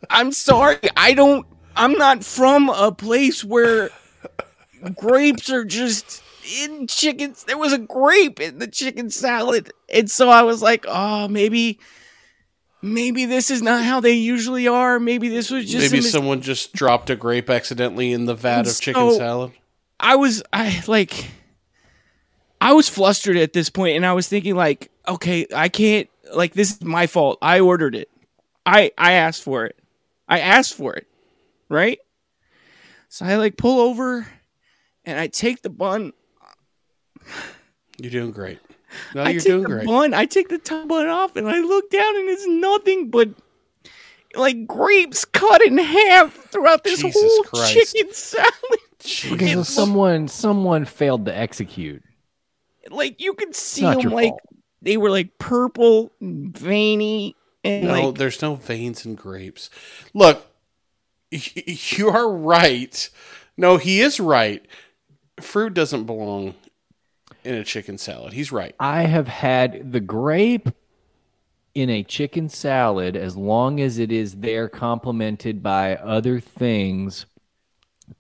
[0.10, 0.78] I'm sorry.
[0.98, 3.92] I don't, I'm not from a place where
[4.96, 6.24] grapes are just
[6.62, 7.44] in chickens.
[7.44, 9.72] There was a grape in the chicken salad.
[9.90, 11.80] And so I was like, oh, maybe,
[12.82, 15.00] maybe this is not how they usually are.
[15.00, 18.60] Maybe this was just Maybe mis- someone just dropped a grape accidentally in the vat
[18.60, 19.52] And of chicken salad.
[20.00, 21.32] I was I like
[22.60, 26.54] I was flustered at this point and I was thinking like, okay, I can't like
[26.54, 27.38] this is my fault.
[27.42, 28.10] I ordered it.
[28.66, 29.78] I I asked for it.
[30.28, 31.08] I asked for it.
[31.70, 32.00] Right?
[33.10, 34.28] So I like pull over
[35.06, 36.14] and I take the bun.
[37.98, 38.60] You're doing great.
[39.14, 39.86] No, I you're take doing the great.
[39.88, 40.14] bun.
[40.14, 43.30] I take the top bun off and I look down and it's nothing but
[44.36, 47.74] like grapes cut in half throughout this Jesus whole Christ.
[47.74, 48.54] chicken salad.
[49.34, 52.04] Okay, so someone someone failed to execute.
[52.90, 54.42] like you could see them like fault.
[54.82, 59.70] they were like purple and veiny and No, like there's no veins in grapes.
[60.14, 60.46] Look,
[61.32, 63.10] you are right.
[63.58, 64.66] No, he is right.
[65.40, 66.56] Fruit doesn't belong
[67.46, 68.34] in a chicken salad.
[68.34, 68.76] He's right.
[68.80, 70.70] I have had the grape
[71.76, 77.26] in a chicken salad as long as it is there complemented by other things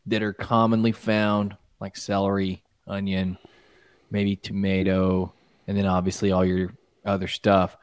[0.05, 3.37] that are commonly found like celery, onion,
[4.11, 5.33] maybe tomato,
[5.67, 6.73] and then obviously all your
[7.05, 7.75] other stuff.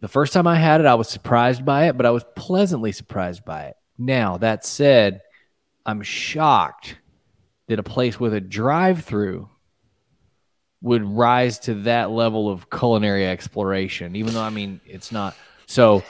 [0.00, 2.92] The first time I had it, I was surprised by it, but I was pleasantly
[2.92, 3.76] surprised by it.
[3.98, 5.20] Now, that said,
[5.86, 6.96] I'm shocked
[7.68, 9.48] that a place with a drive through
[10.82, 15.34] would rise to that level of culinary exploration, even though I mean it's not.
[15.66, 16.02] So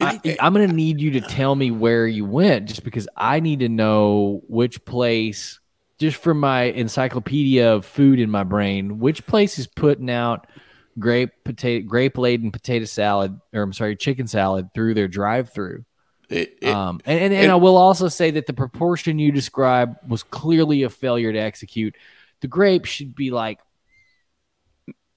[0.00, 3.40] I, I'm going to need you to tell me where you went, just because I
[3.40, 5.58] need to know which place,
[5.98, 10.46] just for my encyclopedia of food in my brain, which place is putting out
[10.98, 15.84] grape potato, grape laden potato salad, or I'm sorry, chicken salad through their drive through.
[16.28, 19.32] It, it, Um, and, and, and and- I will also say that the proportion you
[19.32, 21.96] described was clearly a failure to execute.
[22.40, 23.58] The grape should be like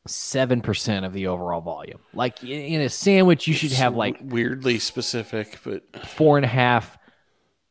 [0.08, 2.00] seven percent of the overall volume.
[2.14, 6.50] Like in, in a sandwich, you should have like weirdly specific, but four and a
[6.50, 6.98] half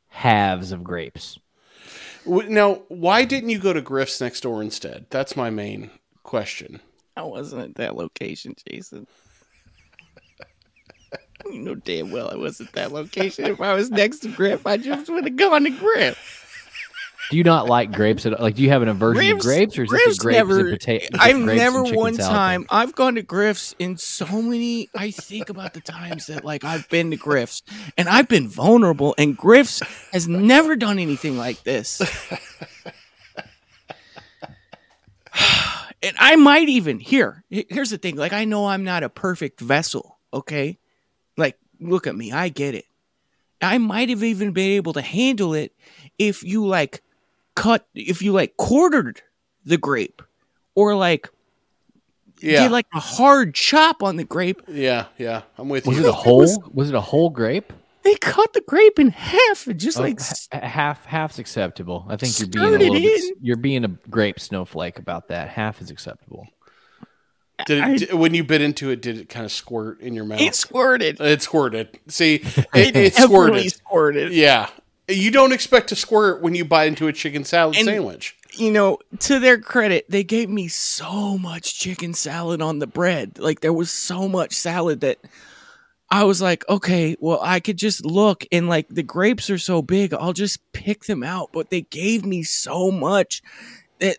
[0.09, 1.39] halves of grapes.
[2.27, 5.07] Now why didn't you go to Griff's next door instead?
[5.11, 5.91] That's my main
[6.23, 6.81] question.
[7.17, 9.07] I wasn't at that location, Jason.
[11.51, 13.47] you know damn well I wasn't at that location.
[13.47, 16.40] If I was next to Griff, I just would have gone to Griff.
[17.31, 18.43] Do you not like grapes at all?
[18.43, 20.71] Like, do you have an aversion Griff's- to grapes, or is Griff's grapes never- and
[20.79, 21.07] potato?
[21.19, 22.67] I've never one time.
[22.69, 24.89] I've gone to Griff's in so many.
[24.97, 27.63] I think about the times that like I've been to Griff's
[27.97, 29.81] and I've been vulnerable, and Griff's
[30.13, 32.01] has never done anything like this.
[36.03, 37.45] and I might even here.
[37.49, 38.17] Here's the thing.
[38.17, 40.19] Like I know I'm not a perfect vessel.
[40.35, 40.79] Okay,
[41.37, 42.33] like look at me.
[42.33, 42.87] I get it.
[43.63, 45.73] I might have even been able to handle it
[46.19, 47.03] if you like
[47.55, 49.23] cut if you like quartered
[49.65, 50.23] the grape
[50.75, 51.29] or like
[52.41, 54.63] Yeah, did like a hard chop on the grape.
[54.69, 55.43] yeah, yeah.
[55.59, 56.05] I'm with Was you.
[56.05, 56.39] it a whole?
[56.39, 57.73] was- Was, it a whole grape?
[58.03, 62.07] They cut the grape in half and just Oh, like h- half half's acceptable.
[62.09, 65.51] I think you're being a little bit, you're being a grape snowflake about that.
[65.51, 66.47] Half is acceptable.
[67.67, 70.15] Did it, I- di- when you bit into it, did it kind of squirt in
[70.15, 70.41] your mouth?
[70.41, 71.21] it squirted.
[71.21, 71.99] It squirted.
[72.09, 73.73] See, it, it Definitely squirted.
[73.75, 74.33] squirted.
[74.33, 74.71] Yeah.
[75.11, 78.37] You don't expect to squirt when you bite into a chicken salad And- sandwich.
[78.55, 83.39] You know, to their credit, they gave me so much chicken salad on the bread.
[83.39, 85.19] Like there was so much salad that
[86.11, 89.83] I was like, okay, well, I could just look and like the grapes are so
[89.83, 91.51] big, I'll just pick them out.
[91.53, 93.41] But they gave me so much
[94.01, 94.19] that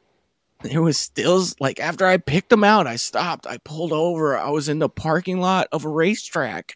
[0.64, 4.50] there was still like after I picked them out, I stopped, I pulled over, I
[4.50, 6.76] was in the parking lot of a racetrack,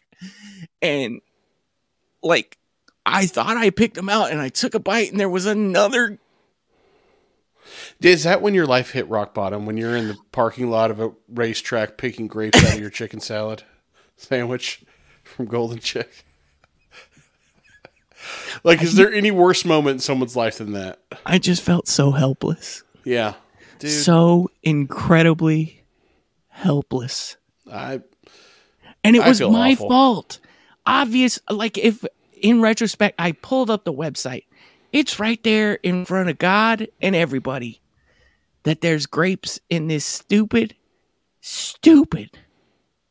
[0.82, 1.22] and
[2.22, 2.58] like
[3.08, 6.18] I thought I picked them out, and I took a bite, and there was another
[8.00, 9.64] Is that when your life hit rock bottom?
[9.64, 13.20] When you're in the parking lot of a racetrack picking grapes out of your chicken
[13.20, 13.62] salad
[14.16, 14.82] sandwich
[15.22, 16.24] from Golden Chick?
[18.64, 20.98] Like, is there any worse moment in someone's life than that?
[21.24, 22.82] I just felt so helpless.
[23.04, 23.34] Yeah,
[23.78, 23.90] dude.
[23.92, 25.84] So incredibly
[26.48, 27.36] helpless.
[27.70, 28.00] I
[29.04, 29.88] And it I was my awful.
[29.88, 30.40] fault.
[30.86, 32.04] Obvious like if
[32.36, 34.44] in retrospect I pulled up the website.
[34.92, 37.80] It's right there in front of God and everybody
[38.62, 40.74] that there's grapes in this stupid
[41.40, 42.30] stupid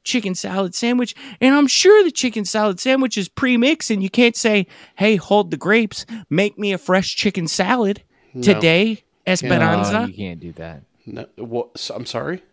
[0.04, 4.36] chicken salad sandwich and I'm sure the chicken salad sandwich is pre-mixed and you can't
[4.36, 8.04] say, "Hey, hold the grapes, make me a fresh chicken salad
[8.42, 10.02] today." Esperanza.
[10.02, 10.84] No, you can't do that.
[11.06, 12.44] no, what, I'm sorry.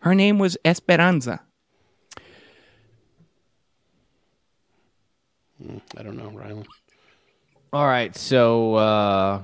[0.00, 1.40] Her name was Esperanza.
[5.96, 6.66] I don't know, Rylan.
[7.72, 9.42] All right, so uh,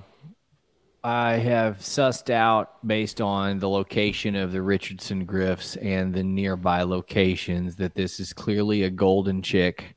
[1.02, 6.82] I have sussed out based on the location of the Richardson Griffs and the nearby
[6.82, 9.96] locations that this is clearly a golden chick.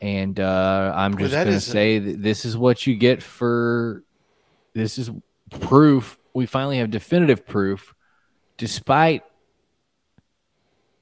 [0.00, 2.96] And uh, I'm just that going to is a- say that this is what you
[2.96, 4.02] get for
[4.72, 5.10] this is
[5.50, 6.18] proof.
[6.32, 7.94] We finally have definitive proof,
[8.56, 9.24] despite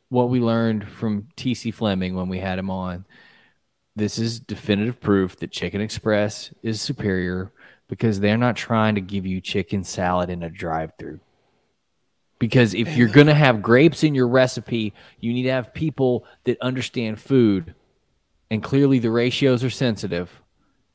[0.09, 3.05] what we learned from TC Fleming when we had him on.
[3.99, 7.51] This is definitive proof that Chicken Express is superior
[7.89, 11.19] because they're not trying to give you chicken salad in a drive-through.
[12.39, 16.25] Because if you're going to have grapes in your recipe, you need to have people
[16.45, 17.75] that understand food.
[18.53, 20.43] And clearly the ratios are sensitive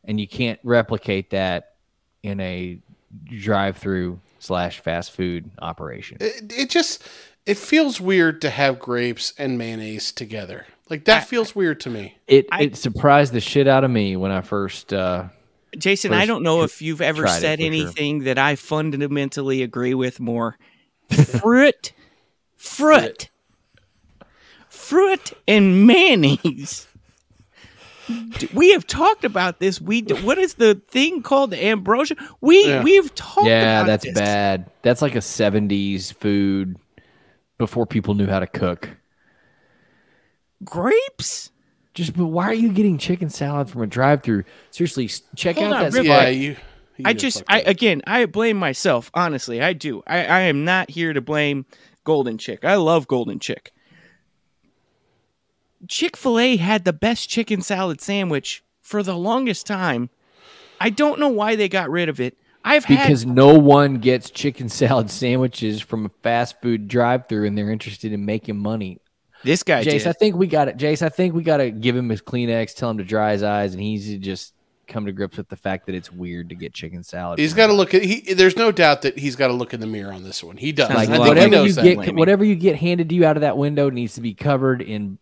[0.05, 1.75] and you can't replicate that
[2.23, 2.79] in a
[3.25, 6.19] drive-through slash fast food operation.
[6.21, 7.05] It, it just
[7.45, 10.67] it feels weird to have grapes and mayonnaise together.
[10.89, 12.17] Like that feels weird to me.
[12.27, 15.29] It I- it surprised the shit out of me when I first uh
[15.77, 17.65] Jason, I don't know if you've ever said for sure.
[17.73, 20.55] anything that I fundamentally agree with more.
[21.09, 21.93] Fruit,
[22.57, 23.29] fruit,
[24.69, 26.87] fruit, and mayonnaise.
[28.53, 29.79] We have talked about this.
[29.81, 32.15] We d- what is the thing called the ambrosia?
[32.41, 32.83] We Yeah.
[32.83, 33.47] we've talked.
[33.47, 34.13] Yeah, about that's this.
[34.13, 34.69] bad.
[34.81, 36.75] That's like a 70s food
[37.57, 38.89] before people knew how to cook.
[40.63, 41.51] Grapes.
[41.93, 44.45] Just but why are you getting chicken salad from a drive-through?
[44.71, 46.23] Seriously, check Hold out on, that Rip- spot.
[46.23, 46.55] Yeah, you.
[46.97, 47.67] you I just, I up.
[47.67, 49.11] again, I blame myself.
[49.13, 50.01] Honestly, I do.
[50.07, 51.65] I, I am not here to blame
[52.03, 52.65] Golden Chick.
[52.65, 53.71] I love Golden Chick.
[55.87, 60.09] Chick Fil A had the best chicken salad sandwich for the longest time.
[60.79, 62.37] I don't know why they got rid of it.
[62.65, 67.57] I've had because no one gets chicken salad sandwiches from a fast food drive-through and
[67.57, 68.99] they're interested in making money.
[69.43, 69.83] This guy.
[69.83, 70.07] Jace, did.
[70.07, 70.77] I think we got it.
[70.77, 73.43] Jace, I think we got to give him his Kleenex, tell him to dry his
[73.43, 74.53] eyes, and he's to just
[74.87, 77.39] come to grips with the fact that it's weird to get chicken salad.
[77.39, 78.03] He's got to look at.
[78.03, 80.57] He, there's no doubt that he's got to look in the mirror on this one.
[80.57, 80.89] He does.
[80.89, 82.15] Like, I think whatever you get, Blaming.
[82.15, 85.17] whatever you get handed to you out of that window needs to be covered in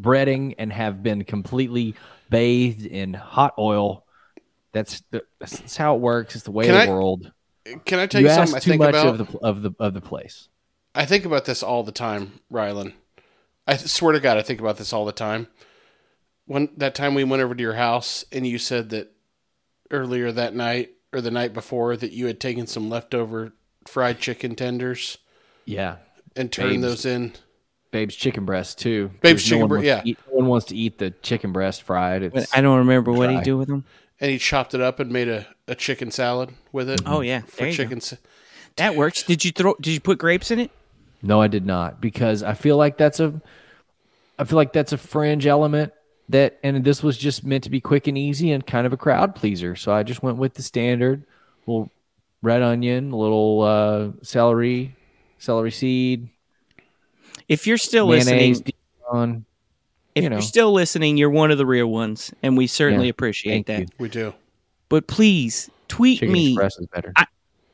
[0.00, 1.94] breading and have been completely
[2.30, 4.04] bathed in hot oil.
[4.72, 6.34] That's the, that's how it works.
[6.34, 7.32] It's the way Can of I the world.
[7.84, 9.06] Can I tell You you, ask something I think much about?
[9.06, 10.48] of the of the of the place.
[10.94, 12.92] I think about this all the time, Rylan.
[13.66, 15.46] I swear to God, I think about this all the time.
[16.46, 19.10] When that time we went over to your house and you said that
[19.90, 23.52] earlier that night or the night before that you had taken some leftover
[23.86, 25.16] fried chicken tenders
[25.64, 25.96] Yeah,
[26.36, 26.82] and turned Babes.
[26.82, 27.32] those in.
[27.92, 29.10] Babe's chicken breast too.
[29.22, 30.00] Babe's chicken one bre- wants yeah.
[30.02, 32.22] to eat- no one wants to eat the chicken breast fried.
[32.24, 33.44] It's, I don't remember what he dry.
[33.44, 33.84] do with them.
[34.20, 37.00] And he chopped it up and made a, a chicken salad with it.
[37.06, 37.82] Oh yeah, for there you go.
[37.84, 38.00] chicken.
[38.00, 38.16] sa-
[38.76, 39.22] That works.
[39.22, 39.74] Did you throw?
[39.80, 40.70] Did you put grapes in it?
[41.24, 43.40] No, I did not because I feel like that's a,
[44.38, 45.92] I feel like that's a fringe element
[46.28, 48.96] that, and this was just meant to be quick and easy and kind of a
[48.96, 49.74] crowd pleaser.
[49.76, 51.24] So I just went with the standard,
[51.66, 51.90] little
[52.42, 54.94] red onion, a little uh, celery,
[55.38, 56.28] celery seed,
[57.48, 58.72] If you're still mayonnaise, listening,
[59.12, 59.44] Dijon.
[60.14, 60.40] if you you are know.
[60.40, 63.80] still listening, you're one of the real ones, and we certainly Yeah, appreciate that.
[63.80, 63.86] you.
[63.98, 64.34] We do.
[64.88, 66.52] But please tweet Chicken me.
[66.52, 67.12] Express is better.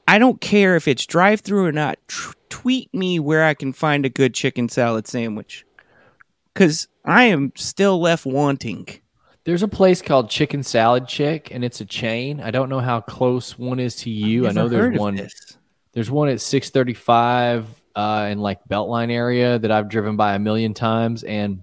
[0.09, 1.97] I don't care if it's drive through or not.
[2.09, 5.65] Tr- tweet me where I can find a good chicken salad sandwich.
[6.53, 8.87] Because I am still left wanting.
[9.45, 12.41] There's a place called Chicken Salad Chick, and it's a chain.
[12.41, 14.47] I don't know how close one is to you.
[14.47, 15.17] I know there's one.
[15.17, 15.33] this.
[15.93, 20.75] There's one at 635 uh, in like Beltline area that I've driven by a million
[20.75, 21.23] times.
[21.23, 21.63] And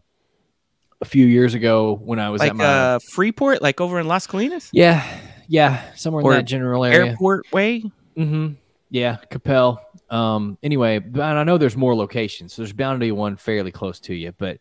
[1.02, 4.08] a few years ago when I was Like at my uh, Freeport, like over in
[4.08, 4.70] Las Colinas?
[4.74, 5.06] yeah
[5.48, 7.12] yeah somewhere Or in that general area.
[7.12, 7.84] Airport Way?
[8.18, 8.54] Mm-hmm.
[8.90, 9.80] Yeah, Coppell.
[10.10, 10.58] Um.
[10.64, 14.00] Anyway, but I know there's more locations, so there's bound to be one fairly close
[14.02, 14.34] to you.
[14.38, 14.60] But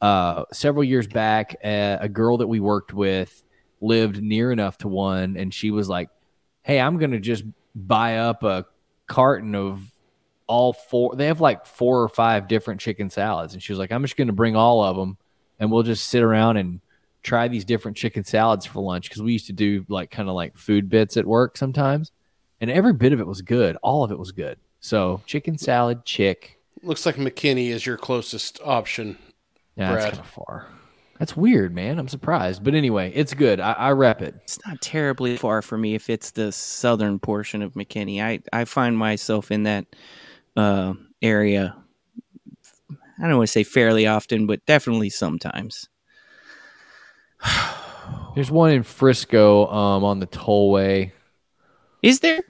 [0.00, 3.44] uh, several years back, uh, a girl that we worked with
[3.80, 6.08] lived near enough to one, and she was like,
[6.62, 7.44] "Hey, I'm gonna just
[7.74, 8.64] buy up a
[9.06, 9.82] carton of
[10.46, 11.14] all four.
[11.16, 14.16] They have like four or five different chicken salads, and she was like, I'm just
[14.16, 15.18] gonna bring all of them,
[15.60, 16.80] and we'll just sit around and."
[17.22, 20.36] Try these different chicken salads for lunch because we used to do like kind of
[20.36, 22.12] like food bits at work sometimes
[22.60, 23.76] and every bit of it was good.
[23.82, 24.58] All of it was good.
[24.80, 26.60] So chicken salad, chick.
[26.82, 29.18] Looks like McKinney is your closest option.
[29.76, 30.68] Yeah, that's kind of far.
[31.18, 31.98] That's weird, man.
[31.98, 33.58] I'm surprised, but anyway, it's good.
[33.58, 34.34] I, I rep it.
[34.44, 38.22] It's not terribly far for me if it's the southern portion of McKinney.
[38.22, 39.86] I, I find myself in that
[40.56, 41.74] uh, area.
[43.18, 45.88] I don't want to say fairly often, but definitely sometimes.
[48.34, 51.12] There's one in Frisco, um, on the tollway.
[52.02, 52.42] Is there?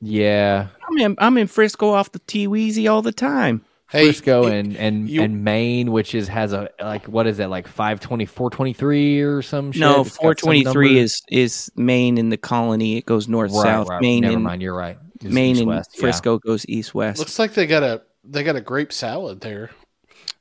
[0.00, 3.64] Yeah, I'm in, I'm in Frisco off the T Weezy all the time.
[3.90, 7.38] Hey, Frisco you- and and you- and Main, which is has a like what is
[7.38, 9.80] that like 520, 423 or some shit?
[9.80, 12.96] No, It's got some four twenty three is is Main in the colony.
[12.96, 13.88] It goes north right, south.
[13.88, 14.00] right.
[14.00, 14.96] Main Never and mind, you're right.
[15.16, 16.00] It's Main and east-west, yeah.
[16.00, 17.18] Frisco goes east west.
[17.18, 19.70] Looks like they got a they got a grape salad there.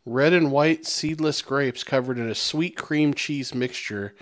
[0.05, 4.15] Red and white seedless grapes covered in a sweet cream cheese mixture,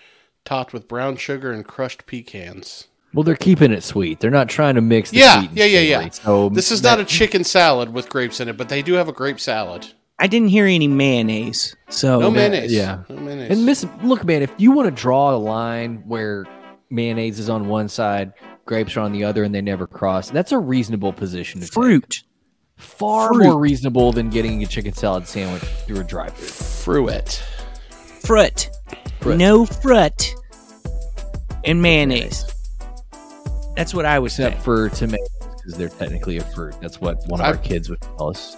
[0.45, 2.87] topped with brown sugar and crushed pecans.
[3.13, 4.19] Well, they're keeping it sweet.
[4.19, 5.11] They're not trying to mix.
[5.11, 6.09] The Yeah, sweet and yeah, yeah, yeah.
[6.09, 9.07] So This is not a chicken salad with grapes in it, but they do have
[9.07, 9.87] a grape salad.
[10.19, 11.75] I didn't hear any mayonnaise.
[11.89, 12.73] So No mayonnaise.
[12.73, 13.03] yeah.
[13.09, 13.51] no mayonnaise.
[13.51, 16.45] And miss, look, man, if you want to draw a line where
[16.89, 18.33] mayonnaise is on one side,
[18.65, 21.73] grapes are on the other, and they never cross, that's a reasonable position to take.
[21.73, 22.23] fruit.
[22.75, 23.43] Far Fruit.
[23.43, 27.07] more reasonable than getting a chicken salad sandwich through a drive-thru.
[27.07, 27.43] Fruit.
[28.21, 28.69] Fruit.
[29.21, 29.37] Fruit.
[29.37, 30.35] No fruit.
[31.63, 32.45] And mayonnaise.
[33.77, 34.47] That's what I would say.
[34.47, 36.75] Except for tomatoes, because they're technically a fruit.
[36.81, 38.57] That's what one of I- our kids would tell us.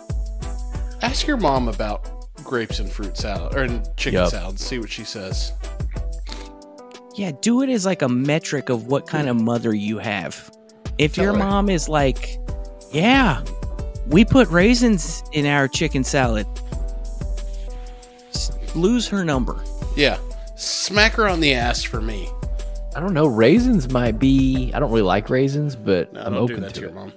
[1.01, 2.09] Ask your mom about
[2.43, 4.31] grapes and fruit salad or chicken Yup.
[4.31, 4.59] salad.
[4.59, 5.53] See what she says.
[7.15, 10.49] Yeah, do it as like a metric of what kind of mother you have.
[10.97, 11.43] If Tell your oh, her.
[11.43, 12.37] mom is like,
[12.91, 13.43] yeah,
[14.07, 16.47] we put raisins in our chicken salad,
[18.75, 19.61] lose her number.
[19.95, 20.17] Yeah,
[20.55, 22.29] smack her on the ass for me.
[22.95, 23.27] I don't know.
[23.27, 24.71] Raisins might be.
[24.73, 26.89] I don't really like raisins, but No, I'm don't do open that to to your
[26.89, 26.95] it.
[26.95, 27.13] mom.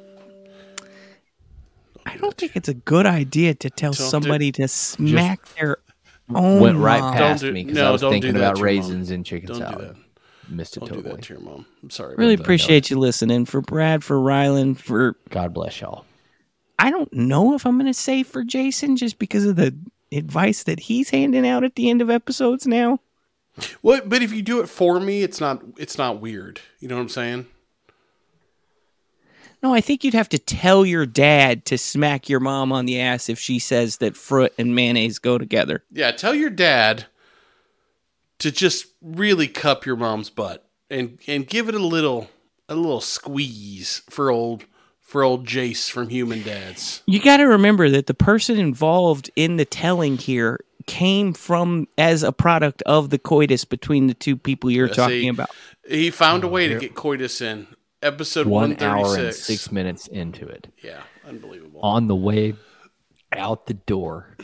[2.05, 5.79] I don't think it's a good idea to tell Don't do- somebody to smack their
[6.35, 7.14] own Went right mom.
[7.14, 8.77] past do- me because no, I was thinking about to your mom.
[8.77, 9.89] raisins in chicken Don't do salad.
[9.97, 9.97] that.
[10.51, 11.16] Missed it Don't do totally.
[11.16, 11.66] that to your mom.
[11.83, 12.16] I'm sorry.
[12.16, 13.47] Really appreciate you listening.
[13.47, 16.05] For Brad, for Rylan, for God bless y'all.
[16.79, 19.75] I don't know if I'm going to say for Jason just because of the
[20.11, 22.99] advice that he's handing out at the end of episodes now.
[23.83, 26.61] Well, but if you do it for me, it's not it's not weird.
[26.81, 27.47] You know what I'm saying?
[29.63, 33.01] No, I think you'd have to tell your dad to smack your mom on the
[33.01, 35.85] ass if she says that fruit and mayonnaise go together.
[35.93, 37.07] Yeah, tell your dad
[38.41, 42.29] to just really cup your mom's butt and and give it a little
[42.69, 44.65] a little squeeze for old
[45.01, 47.03] for old Jace from Human Dads.
[47.07, 52.22] You got to remember that the person involved in the telling here came from as
[52.22, 55.51] a product of the coitus between the two people you're Yeah, talking see, about.
[55.89, 57.66] He found a way to get coitus in
[58.03, 59.45] episode One one hour and six.
[59.45, 61.80] six minutes into it, Yeah, unbelievable.
[61.83, 62.55] on the way
[63.33, 64.37] out the door.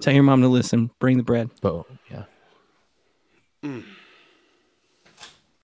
[0.00, 0.90] Tell your mom to listen.
[0.98, 1.50] Bring the bread.
[1.60, 2.24] But yeah,
[3.64, 3.84] Mm.